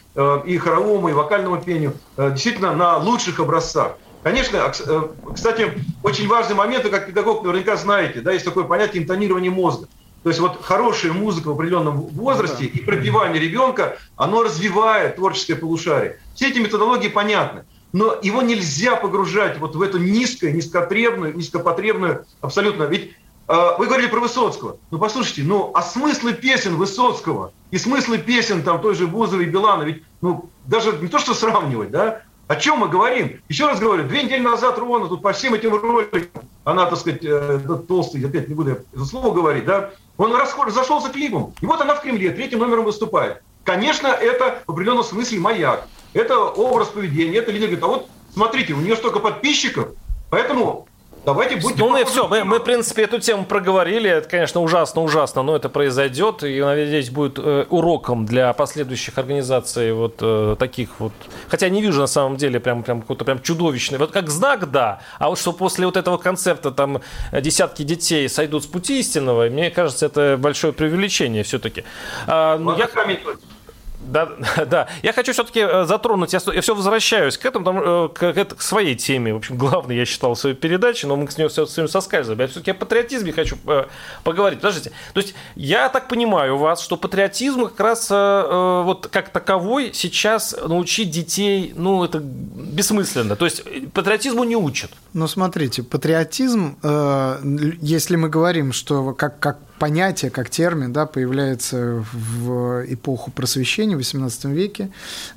[0.45, 3.97] и хоровому, и вокальному пению, действительно на лучших образцах.
[4.25, 5.01] Конечно, э,
[5.35, 9.87] кстати, очень важный момент, вы как педагог наверняка знаете, да, есть такое понятие интонирования мозга.
[10.25, 12.79] То есть вот хорошая музыка в определенном возрасте ну, да.
[12.79, 16.17] и пропивание ребенка, оно развивает творческое полушарие.
[16.33, 17.63] Все эти методологии понятны.
[17.93, 22.85] Но его нельзя погружать вот в эту низкую, низкотребную, низкопотребную абсолютно.
[22.85, 23.11] Ведь
[23.47, 24.77] э, вы говорили про Высоцкого.
[24.89, 29.49] Ну, послушайте, ну, а смыслы песен Высоцкого и смыслы песен там той же Бузовой и
[29.49, 33.41] Билана, ведь, ну, даже не то, что сравнивать, да, о чем мы говорим?
[33.47, 37.23] Еще раз говорю, две недели назад ровно тут по всем этим роликам, она, так сказать,
[37.23, 41.53] э, толстый, опять не буду это слово говорить, да, он разошелся клипом.
[41.61, 43.41] И вот она в Кремле третьим номером выступает.
[43.63, 45.87] Конечно, это в определенном смысле маяк.
[46.13, 49.89] Это образ поведения, это лидер говорит, а вот смотрите, у нее столько подписчиков,
[50.29, 50.87] поэтому
[51.25, 51.77] Давайте будем...
[51.79, 54.09] Ну, мы все, мы, мы, в принципе, эту тему проговорили.
[54.09, 56.43] Это, конечно, ужасно-ужасно, но это произойдет.
[56.43, 61.13] И, надеюсь, будет э, уроком для последующих организаций вот э, таких вот...
[61.47, 63.97] Хотя не вижу, на самом деле, прям, прям какой-то прям чудовищный.
[63.97, 65.01] Вот как знак, да.
[65.17, 69.71] А вот что после вот этого концерта там десятки детей сойдут с пути истинного, мне
[69.71, 71.83] кажется, это большое преувеличение все-таки.
[72.27, 72.87] А, ну, я...
[74.05, 74.29] Да,
[74.65, 74.87] да.
[75.03, 78.95] Я хочу все-таки э, затронуть, я, все возвращаюсь к этому, э, к, к, к своей
[78.95, 79.33] теме.
[79.33, 82.41] В общем, главной, я считал, своей передачи, но мы с нее все, все соскальзываем.
[82.41, 83.85] Я все-таки о патриотизме хочу э,
[84.23, 84.59] поговорить.
[84.59, 84.91] Подождите.
[85.13, 91.09] То есть, я так понимаю вас, что патриотизм как раз вот как таковой сейчас научить
[91.09, 93.35] детей, ну, это бессмысленно.
[93.35, 94.91] То есть, патриотизму не учат.
[95.13, 96.77] Ну, смотрите, патриотизм,
[97.81, 103.99] если мы говорим, что как, как понятие, как термин, да, появляется в эпоху просвещения в
[103.99, 104.89] XVIII веке.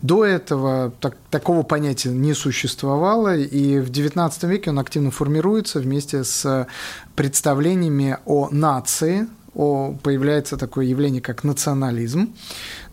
[0.02, 6.24] До этого так, такого понятия не существовало, и в XIX веке он активно формируется вместе
[6.24, 6.66] с
[7.16, 12.32] представлениями о нации, о, появляется такое явление, как национализм.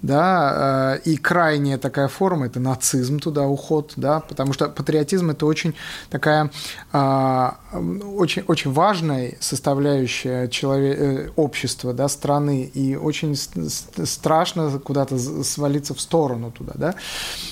[0.01, 5.45] Да, э, и крайняя такая форма– это нацизм туда уход, да, потому что патриотизм– это
[5.45, 5.75] очень
[6.09, 6.51] такая,
[6.91, 7.57] а,
[8.17, 16.01] очень, очень важная составляющая человек, э, общества, да, страны, и очень страшно куда-то свалиться в
[16.01, 16.95] сторону туда, да,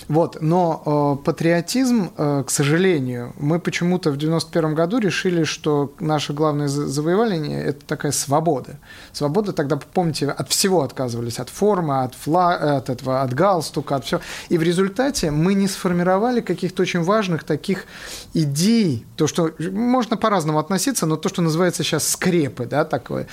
[0.08, 6.68] вот, но э, патриотизм, к сожалению, мы почему-то в 91 году решили, что наше главное
[6.68, 8.80] завоевание– это такая свобода.
[9.12, 14.06] Свобода тогда, помните, от всего отказывались, от формы, от флага, от этого, от галстука, от
[14.06, 14.22] всего.
[14.50, 17.86] И в результате мы не сформировали каких-то очень важных таких
[18.34, 23.28] идей, то, что можно по-разному относиться, но то, что называется сейчас скрепы, да, такое.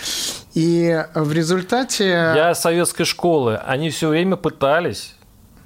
[0.54, 2.04] И в результате...
[2.04, 5.14] Я советской школы, они все время пытались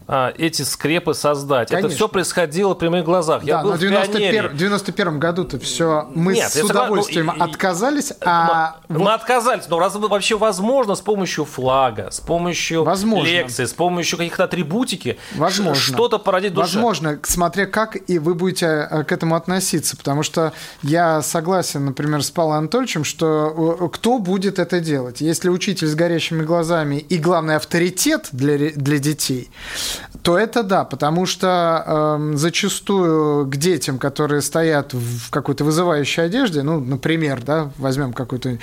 [0.07, 1.71] эти скрепы создать.
[1.71, 1.87] Конечно.
[1.87, 3.43] Это все происходило при моих глазах.
[3.43, 8.13] Да, Я был но в 91, 91 году-то все мы Нет, с удовольствием ну, отказались,
[8.21, 8.77] а...
[8.89, 9.05] Мы, вот...
[9.05, 13.27] мы отказались, но раз вообще возможно с помощью флага, с помощью возможно.
[13.27, 15.75] лекции, с помощью каких-то атрибутики возможно.
[15.75, 16.75] что-то породить душе.
[16.75, 22.23] Возможно, смотря как и вы будете э, к этому относиться, потому что я согласен, например,
[22.23, 25.21] с Павлом Анатольевичем, что э, кто будет это делать?
[25.21, 29.51] Если учитель с горящими глазами и, главный авторитет для, для детей,
[30.25, 36.63] то это да, потому что э, зачастую к детям, которые стоят в какой-то вызывающей одежде,
[36.63, 38.59] ну, например, да, возьмем какой-то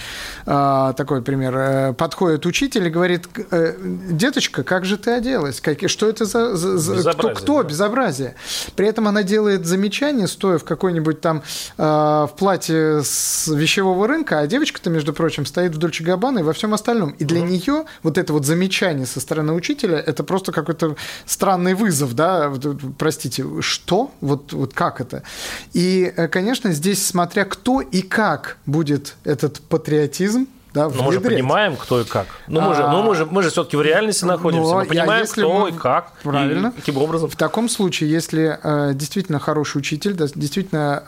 [0.48, 3.76] э, такой пример, э, подходит учитель и говорит, э,
[4.10, 5.62] деточка, как же ты оделась?
[5.62, 6.56] Как, что это за...
[6.56, 7.30] за кто?
[7.36, 7.62] кто?
[7.62, 7.70] Да.
[7.70, 8.34] Безобразие.
[8.76, 11.44] При этом она делает замечание, стоя в какой-нибудь там
[11.78, 16.44] э, в платье с вещевого рынка, а девочка-то, между прочим, стоит в Дольче Габбана и
[16.44, 17.12] во всем остальном.
[17.20, 17.50] И для угу.
[17.50, 20.96] нее вот это вот замечание со стороны учителя, это просто какой-то
[21.28, 22.52] странный вызов, да,
[22.98, 24.12] простите, что?
[24.22, 25.24] Вот, вот как это?
[25.74, 31.20] И, э, конечно, здесь, смотря кто и как будет этот патриотизм, да, но мы же
[31.20, 32.28] понимаем, кто и как.
[32.48, 34.74] Ну, мы, же, ну, мы же, мы же все-таки в реальности находимся.
[34.74, 35.70] Мы понимаем, кто мы...
[35.70, 36.14] и как.
[36.24, 36.68] Правильно.
[36.68, 37.30] И каким образом.
[37.30, 41.04] В таком случае, если э, действительно хороший учитель, да, действительно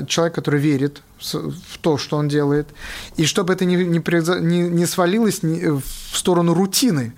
[0.00, 1.00] э, человек, который верит
[1.32, 2.68] в то, что он делает,
[3.16, 7.14] и чтобы это не, не, не, не свалилось в сторону рутины.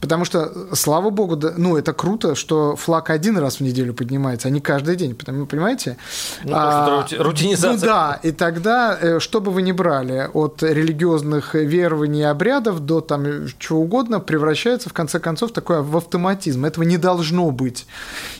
[0.00, 4.48] Потому что, слава богу, да, ну, это круто, что флаг один раз в неделю поднимается,
[4.48, 5.96] а не каждый день, потому, понимаете?
[6.44, 7.72] Ну, а, рутинизация.
[7.72, 12.80] Ну да, и тогда, э, что бы вы ни брали, от религиозных верований и обрядов
[12.80, 16.64] до там чего угодно, превращается, в конце концов, такое в автоматизм.
[16.64, 17.86] Этого не должно быть.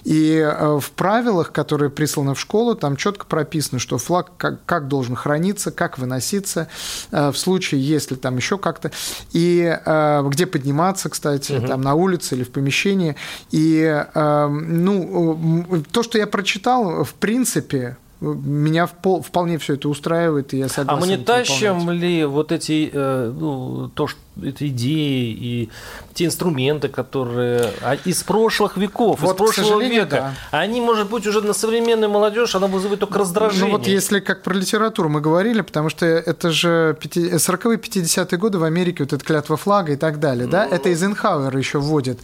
[0.05, 4.89] И э, в правилах, которые присланы в школу, там четко прописано, что флаг как, как
[4.89, 6.69] должен храниться, как выноситься,
[7.11, 8.91] э, в случае, если там еще как-то,
[9.33, 9.79] и
[10.25, 11.67] где подниматься, кстати, угу.
[11.67, 13.17] там на улице или в помещении.
[13.51, 20.59] И э, ну, то, что я прочитал, в принципе, меня вполне все это устраивает, и
[20.59, 21.03] я согласен.
[21.03, 25.69] А мы не тащим ли вот эти, э, ну, то, что эти идеи и
[26.13, 30.59] те инструменты, которые а, из прошлых веков, вот, из прошлого века, да.
[30.59, 33.67] они, может быть, уже на современную молодежь, она вызывает только раздражение.
[33.67, 38.59] Ну вот если как про литературу мы говорили, потому что это же 40-е, 50-е годы
[38.59, 42.21] в Америке, вот эта клятва флага и так далее, да, это Эйзенхауэр еще вводит.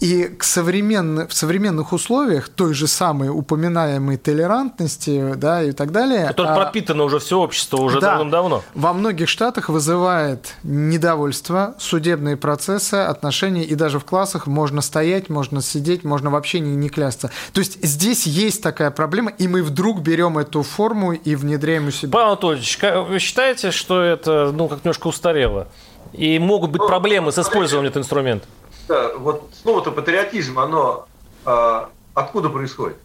[0.00, 6.28] И к современным, в современных условиях той же самой упоминаемой толерантности, да, и так далее.
[6.28, 8.62] Которая а, пропитано уже все общество уже да, давным-давно.
[8.74, 15.28] Во многих штатах вызывает недовольство судительство, судебные процессы, отношения, и даже в классах можно стоять,
[15.28, 17.30] можно сидеть, можно вообще не, не клясться.
[17.52, 21.90] То есть здесь есть такая проблема, и мы вдруг берем эту форму и внедряем у
[21.90, 22.12] себя.
[22.12, 22.78] Павел Анатольевич,
[23.08, 25.68] вы считаете, что это ну, как немножко устарело?
[26.12, 28.46] И могут быть ну, проблемы с использованием этого инструмента?
[28.88, 31.06] Да, вот слово-то патриотизм, оно
[31.44, 32.96] а, откуда происходит?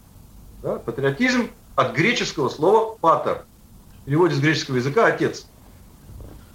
[0.62, 0.76] Да?
[0.76, 3.44] Патриотизм от греческого слова «патер».
[4.02, 5.46] В переводе с греческого языка «отец».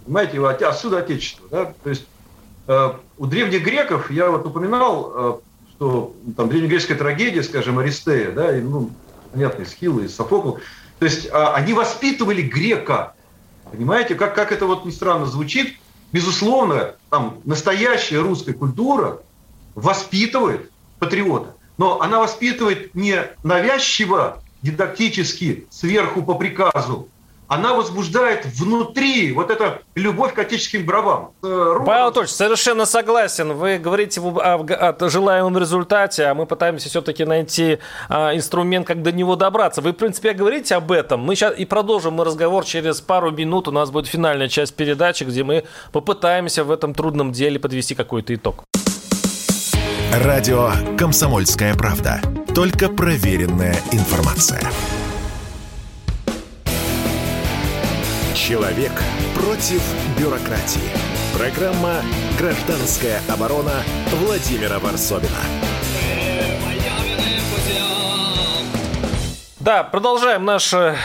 [0.08, 1.48] Понимаете, его отсюда отечество.
[1.52, 1.74] Да?
[1.84, 2.06] То есть
[2.68, 5.38] э, у древних греков, я вот упоминал, э,
[5.76, 8.90] что там древнегреческая трагедия, скажем, Аристея, да, и, ну,
[9.34, 10.60] понятно, Схила, и Софокл,
[11.00, 13.16] то есть э, они воспитывали грека.
[13.70, 15.76] Понимаете, как, как это вот не странно звучит,
[16.14, 19.20] безусловно, там настоящая русская культура
[19.76, 27.10] воспитывает патриота, но она воспитывает не навязчиво, дидактически, сверху по приказу,
[27.48, 31.32] она возбуждает внутри вот эта любовь к отеческим бровам.
[31.44, 33.54] Э, Павел Анатольевич, совершенно согласен.
[33.54, 37.80] Вы говорите о, о желаемом результате, а мы пытаемся все-таки найти
[38.10, 39.82] а, инструмент, как до него добраться.
[39.82, 41.22] Вы, в принципе, говорите об этом.
[41.22, 43.68] Мы сейчас и продолжим мы разговор через пару минут.
[43.68, 48.36] У нас будет финальная часть передачи, где мы попытаемся в этом трудном деле подвести какой-то
[48.36, 48.64] итог.
[50.14, 52.22] Радио «Комсомольская правда».
[52.56, 54.62] Только проверенная информация.
[58.38, 58.92] Человек
[59.34, 59.82] против
[60.16, 60.92] бюрократии.
[61.36, 62.04] Программа
[62.38, 65.42] «Гражданская оборона» Владимира Варсовина.
[69.60, 70.96] Да, продолжаем наши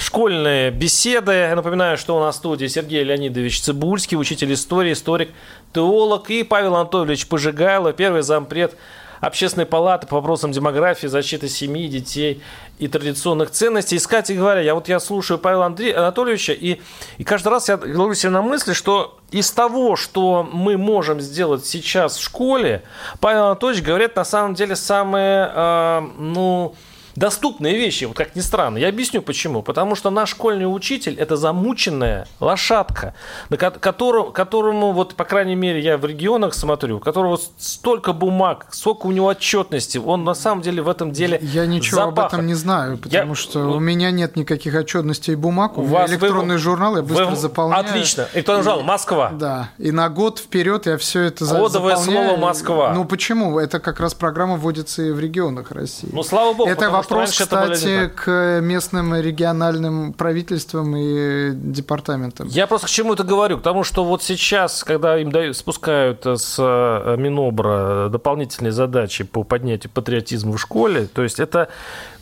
[0.00, 1.32] школьные беседы.
[1.32, 5.28] Я напоминаю, что у нас в студии Сергей Леонидович Цибульский, учитель истории, историк,
[5.74, 8.74] теолог, и Павел Анатольевич Пожигайло, первый зампред
[9.20, 12.42] Общественной палаты по вопросам демографии, защиты семьи, детей
[12.78, 13.96] и традиционных ценностей.
[13.96, 16.80] И, кстати говоря, я вот я слушаю Павла Андрея, Анатольевича, и,
[17.18, 21.66] и каждый раз я ловлю себе на мысли, что из того, что мы можем сделать
[21.66, 22.82] сейчас в школе,
[23.20, 26.74] Павел Анатольевич говорит на самом деле самые, э, ну,
[27.16, 28.78] доступные вещи, вот как ни странно.
[28.78, 29.62] Я объясню почему.
[29.62, 33.14] Потому что наш школьный учитель– это замученная лошадка,
[33.58, 39.06] которому, которому, вот, по крайней мере, я в регионах смотрю, у которого столько бумаг, сколько
[39.06, 42.26] у него отчетности, он на самом деле в этом деле Я ничего запаха.
[42.26, 45.82] об этом не знаю, потому я, что у меня нет никаких отчетностей и бумаг, у,
[45.82, 47.84] у меня электронный вы, журнал, я быстро вы, заполняю.
[47.84, 48.28] Отлично.
[48.34, 49.30] Электронный журнал «Москва».
[49.32, 52.28] Да, и на год вперед я все это Кодовое заполняю.
[52.28, 52.92] слово «Москва».
[52.94, 53.58] Ну почему?
[53.58, 56.08] Это как раз программа вводится и в регионах России.
[56.12, 62.48] Ну, слава богу, это вопрос, кстати, к местным региональным правительствам и департаментам.
[62.48, 63.58] Я просто к чему это говорю?
[63.58, 69.44] К тому, что вот сейчас, когда им дают, спускают с э, Минобра дополнительные задачи по
[69.44, 71.68] поднятию патриотизма в школе, то есть это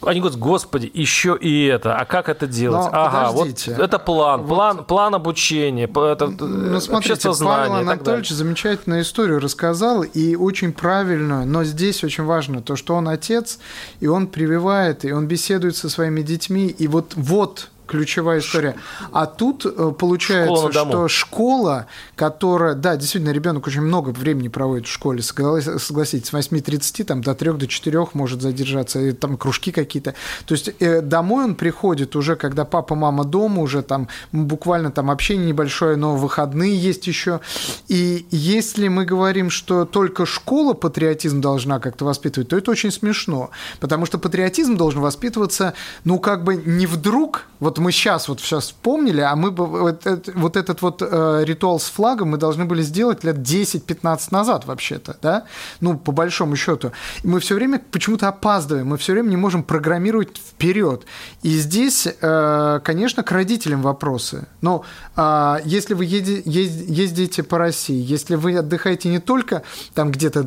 [0.03, 1.97] они говорят, господи, еще и это.
[1.97, 2.91] А как это делать?
[2.91, 3.75] Но, ага, подождите.
[3.75, 4.49] вот это план, вот.
[4.49, 11.65] план, план обучения, это ну, смотрите, Павел Анатольевич замечательную историю рассказал и очень правильную, но
[11.65, 13.59] здесь очень важно то, что он отец,
[14.01, 18.77] и он прививает, и он беседует со своими детьми, и вот, вот ключевая история.
[19.13, 24.87] А тут э, получается, школа что школа, которая, да, действительно, ребенок очень много времени проводит
[24.87, 29.73] в школе, согласитесь, с 8.30 там, до 3 до 4 может задержаться, и там кружки
[29.73, 30.15] какие-то.
[30.47, 35.11] То есть э, домой он приходит уже, когда папа, мама дома, уже там буквально там
[35.11, 37.41] общение небольшое, но выходные есть еще.
[37.89, 43.51] И если мы говорим, что только школа патриотизм должна как-то воспитывать, то это очень смешно,
[43.81, 45.75] потому что патриотизм должен воспитываться,
[46.05, 50.07] ну, как бы не вдруг, вот мы сейчас вот сейчас вспомнили, а мы бы вот,
[50.35, 55.17] вот этот вот э, ритуал с флагом мы должны были сделать лет 10-15 назад вообще-то,
[55.23, 55.45] да?
[55.81, 56.93] Ну, по большому счету.
[57.25, 61.05] Мы все время почему-то опаздываем, мы все время не можем программировать вперед.
[61.43, 64.47] И здесь, э, конечно, к родителям вопросы.
[64.61, 64.85] Но
[65.17, 69.63] э, если вы еди, ездите по России, если вы отдыхаете не только
[69.95, 70.47] там где-то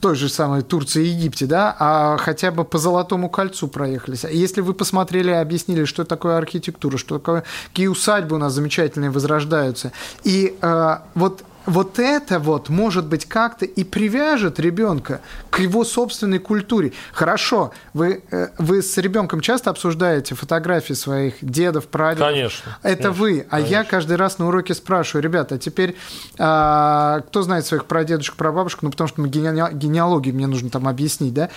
[0.00, 4.24] той же самой Турции и Египте, да, а хотя бы по Золотому кольцу проехались.
[4.24, 9.10] Если вы посмотрели и объяснили, что такое архитектура, что такое, какие усадьбы у нас замечательные
[9.10, 9.92] возрождаются,
[10.24, 16.38] и э, вот вот это вот, может быть, как-то и привяжет ребенка к его собственной
[16.38, 16.92] культуре.
[17.12, 22.28] Хорошо, вы, э, вы с ребенком часто обсуждаете фотографии своих дедов, прадедов?
[22.28, 22.78] Конечно.
[22.82, 23.46] Это конечно, вы.
[23.48, 23.72] А конечно.
[23.72, 25.96] я каждый раз на уроке спрашиваю, ребята, а теперь
[26.38, 28.82] а, кто знает своих прадедушек, прабабушек?
[28.82, 31.50] Ну, потому что мы генеалогию мне нужно там объяснить, да?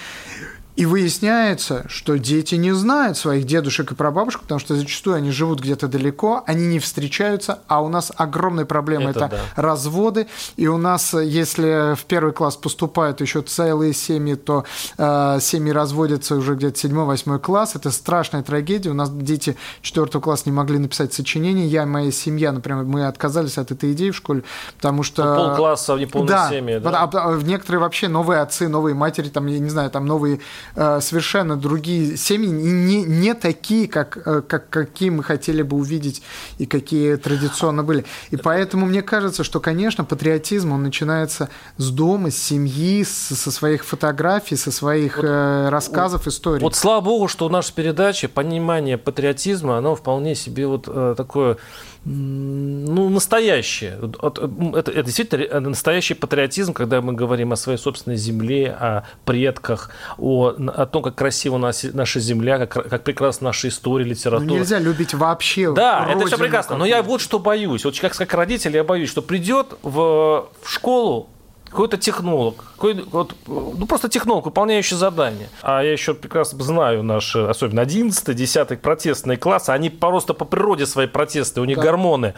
[0.76, 5.62] И выясняется, что дети не знают своих дедушек и прабабушек, потому что зачастую они живут
[5.62, 9.62] где-то далеко, они не встречаются, а у нас огромная проблема это, это да.
[9.62, 10.28] разводы.
[10.56, 14.66] И у нас, если в первый класс поступают еще целые семьи, то
[14.98, 17.76] э, семьи разводятся уже где-то 7-8 класс.
[17.76, 18.90] Это страшная трагедия.
[18.90, 21.68] У нас дети 4 класса не могли написать сочинение.
[21.68, 24.44] Я и моя семья, например, мы отказались от этой идеи в школе,
[24.78, 25.24] потому что...
[25.24, 27.04] Ну, полкласса в неполной да, семьи, да?
[27.04, 30.63] А, а, некоторые вообще новые отцы, новые матери, там, я не знаю, там новые Э,
[31.02, 36.22] совершенно другие семьи, не, не такие, как, э, как, какие мы хотели бы увидеть
[36.58, 38.06] и какие традиционно были.
[38.32, 43.86] И поэтому мне кажется, что, конечно, патриотизм, он начинается с дома, с семьи, со своих
[43.86, 46.62] фотографий, со своих вот, э, рассказов, историй.
[46.62, 50.84] Вот слава богу, что у нашей передачи понимание патриотизма, оно вполне себе вот
[51.16, 51.58] такое
[52.06, 53.98] ну, настоящее.
[54.22, 60.50] Это, это действительно настоящий патриотизм, когда мы говорим о своей собственной земле, о предках, о,
[60.50, 64.48] о том, как красиво нас, наша земля, как, как прекрасна наша история, литература.
[64.48, 66.78] Ну, нельзя любить вообще Да, это все прекрасно.
[66.78, 67.86] Но я вот что боюсь.
[67.86, 71.30] Вот как, как родитель я боюсь, что придет в, в школу
[71.74, 75.50] какой-то технолог, какой, вот, ну просто технолог, выполняющий задание.
[75.64, 80.86] А я еще прекрасно знаю наши, особенно 11 10 протестные классы, они просто по природе
[80.86, 81.84] своей протесты, у них да.
[81.84, 82.36] гормоны.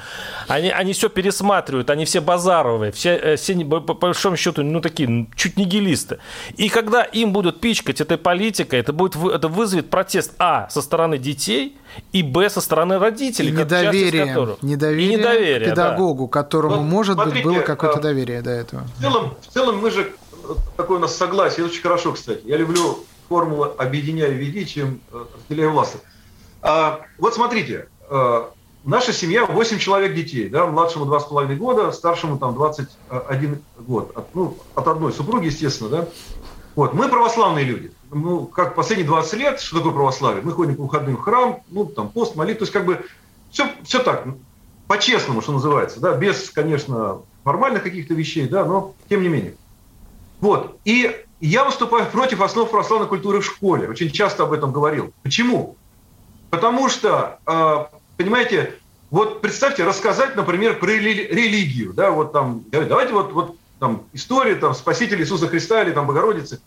[0.48, 4.80] Они, они все пересматривают, они все базаровые, все, э, все по, по большому счету, ну
[4.80, 6.20] такие, чуть нигилисты.
[6.56, 11.18] И когда им будут пичкать этой политикой, это, будет, это вызовет протест, а, со стороны
[11.18, 11.78] детей,
[12.12, 13.50] и б, со стороны родителей.
[13.50, 16.32] И недоверие, которых, недоверие, и недоверие педагогу, да.
[16.32, 18.84] которому, ну, может смотрите, быть, было какое-то а, доверие до этого.
[18.98, 20.14] В целом, в целом мы же,
[20.78, 22.42] такое у нас согласие, это очень хорошо, кстати.
[22.46, 25.98] Я люблю формулу «объединяй, веди», чем э, «разделяй власть».
[26.62, 28.52] А, вот смотрите, а,
[28.84, 34.12] наша семья 8 человек детей, да, младшему 2,5 года, старшему там 21 год.
[34.16, 36.08] От, ну, от одной супруги, естественно, да.
[36.76, 37.92] Вот, мы православные люди.
[38.18, 40.42] Ну, как последние 20 лет, что такое православие?
[40.42, 43.06] Мы ходим по выходным в храм, ну, там, пост, молитва, то есть как бы
[43.52, 44.26] все, все так,
[44.88, 49.56] по-честному, что называется, да, без, конечно, формальных каких-то вещей, да, но тем не менее.
[50.40, 55.12] Вот, и я выступаю против основ православной культуры в школе, очень часто об этом говорил.
[55.22, 55.76] Почему?
[56.52, 58.76] Потому что, а, понимаете,
[59.12, 64.74] вот представьте, рассказать, например, про религию, да, вот там, давайте вот, вот там история там
[64.74, 66.62] Спасителя Иисуса Христа или там Богородицы.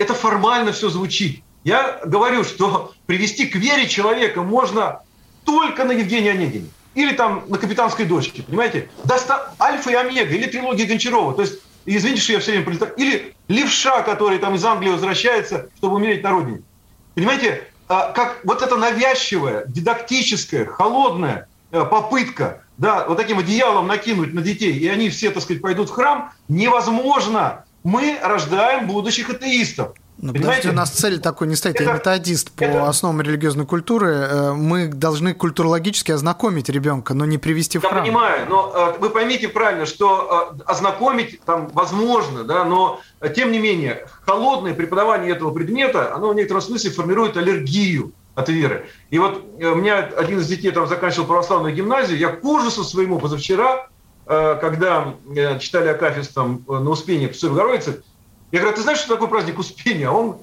[0.00, 1.42] Это формально все звучит.
[1.62, 5.02] Я говорю, что привести к вере человека можно
[5.44, 6.68] только на Евгения Онегине.
[6.94, 8.88] Или там на «Капитанской дочке», понимаете?
[9.04, 9.52] Доста...
[9.60, 11.34] Альфа и Омега, или трилогия Гончарова.
[11.34, 12.94] То есть, извините, что я все время пролетаю.
[12.96, 16.62] Или левша, который там из Англии возвращается, чтобы умереть на родине.
[17.14, 24.32] Понимаете, а, как вот эта навязчивая, дидактическая, холодная э, попытка да, вот таким одеялом накинуть
[24.32, 27.64] на детей, и они все, так сказать, пойдут в храм, невозможно.
[27.82, 29.94] Мы рождаем будущих атеистов.
[30.22, 31.76] Ну, подождите, у нас цель такой не стоит.
[31.76, 34.08] Это, Я методист по это, основам религиозной культуры.
[34.08, 38.04] Э, мы должны культурологически ознакомить ребенка, но не привести в я храм.
[38.04, 43.00] Я понимаю, но э, вы поймите правильно, что э, ознакомить там возможно, да, но
[43.34, 48.88] тем не менее холодное преподавание этого предмета, оно в некотором смысле формирует аллергию от веры.
[49.08, 53.18] И вот у меня один из детей там заканчивал православную гимназию, я к ужасу своему
[53.18, 53.88] позавчера,
[54.30, 55.16] когда
[55.58, 58.04] читали Акафист там на Успение Пресвятой Богородицы,
[58.52, 60.10] я говорю, а ты знаешь, что такое праздник Успения?
[60.10, 60.38] Он,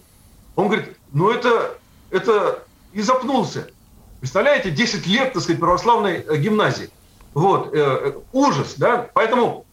[0.55, 1.77] он говорит, ну это,
[2.09, 2.63] это
[2.93, 3.69] и запнулся.
[4.19, 6.89] Представляете, 10 лет, так сказать, православной э, гимназии.
[7.33, 9.09] Вот, э, э, ужас, да?
[9.13, 9.65] Поэтому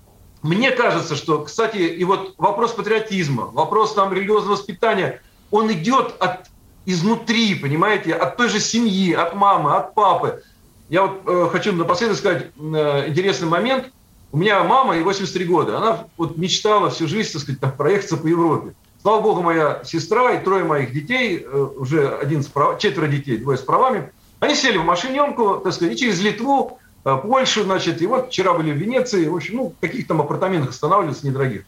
[0.42, 6.50] мне кажется, что, кстати, и вот вопрос патриотизма, вопрос там религиозного воспитания, он идет от
[6.86, 10.42] изнутри, понимаете, от той же семьи, от мамы, от папы.
[10.88, 13.92] Я вот э, хочу напоследок сказать э, интересный момент–
[14.34, 18.16] у меня мама, ей 83 года, она вот мечтала всю жизнь, так сказать, там, проехаться
[18.16, 18.74] по Европе.
[19.00, 22.80] Слава богу, моя сестра и трое моих детей, э, уже один с прав...
[22.80, 24.10] четверо детей, двое с правами,
[24.40, 28.54] они сели в машиненку, так сказать, и через Литву, э, Польшу, значит, и вот вчера
[28.54, 31.62] были в Венеции, в общем, ну, каких там апартаментах останавливались недорогих.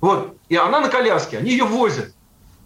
[0.00, 2.12] Вот, и она на коляске, они ее возят.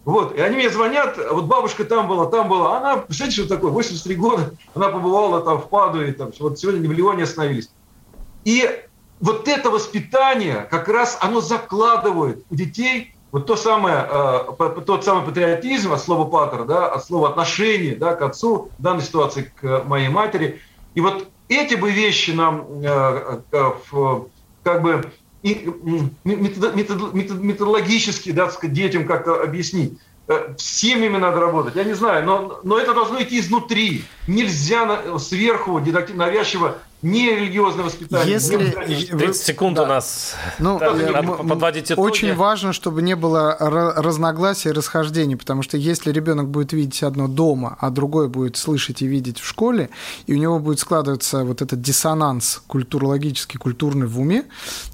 [0.03, 2.79] Вот, и они мне звонят, вот бабушка там была, там была.
[2.79, 6.91] Она, представляете, что такое, 83 года, она побывала там в Падуе, там, вот сегодня в
[6.91, 7.69] Лионе остановились.
[8.45, 8.67] И
[9.23, 14.39] вот это воспитание как раз оно закладывает у детей вот то самое, э,
[14.85, 19.01] тот самый патриотизм от слова патер, да, от слова отношение да, к отцу, в данной
[19.01, 20.59] ситуации к моей матери.
[20.93, 23.71] И вот эти бы вещи нам э, э,
[24.61, 25.09] как бы
[25.41, 29.97] методологически да, сказать, детям как-то объяснить.
[30.27, 34.03] С семьями надо работать, я не знаю, но, но это должно идти изнутри.
[34.27, 35.79] Нельзя сверху
[36.13, 38.33] навязчиво не религиозное воспитание.
[38.33, 38.55] Если...
[38.87, 39.83] Не 30 секунд да.
[39.83, 40.35] у нас.
[40.57, 41.99] Ну, да, надо подводить итоги.
[41.99, 47.27] Очень важно, чтобы не было разногласий и расхождений, потому что если ребенок будет видеть одно
[47.27, 49.89] дома, а другое будет слышать и видеть в школе,
[50.27, 54.45] и у него будет складываться вот этот диссонанс культурологический, культурный в уме,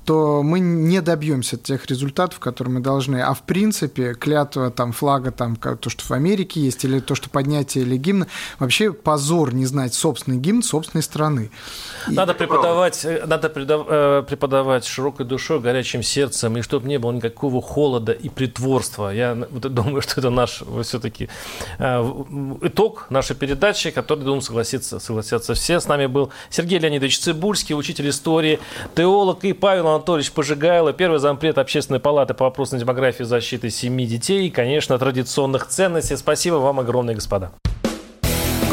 [0.05, 3.21] то мы не добьемся тех результатов, которые мы должны.
[3.21, 7.29] А в принципе, клятва там, флага, там, то, что в Америке есть, или то, что
[7.29, 8.25] поднятие или гимна,
[8.57, 11.51] вообще позор не знать собственный гимн собственной страны.
[12.07, 17.61] Надо преподавать, э, надо э, преподавать широкой душой, горячим сердцем, и чтобы не было никакого
[17.61, 19.09] холода и притворства.
[19.09, 21.29] Я думаю, что это наш все-таки
[21.77, 21.99] э,
[22.61, 25.79] итог нашей передачи, который, думаю, согласится, согласятся все.
[25.79, 28.59] С нами был Сергей Леонидович Цибульский, учитель истории,
[28.95, 34.05] теолог, и Павел Анатольевич Пожигайло, первый зампред Общественной палаты по вопросам демографии и защиты семьи
[34.05, 36.17] детей и, конечно, традиционных ценностей.
[36.17, 37.51] Спасибо вам огромное, господа.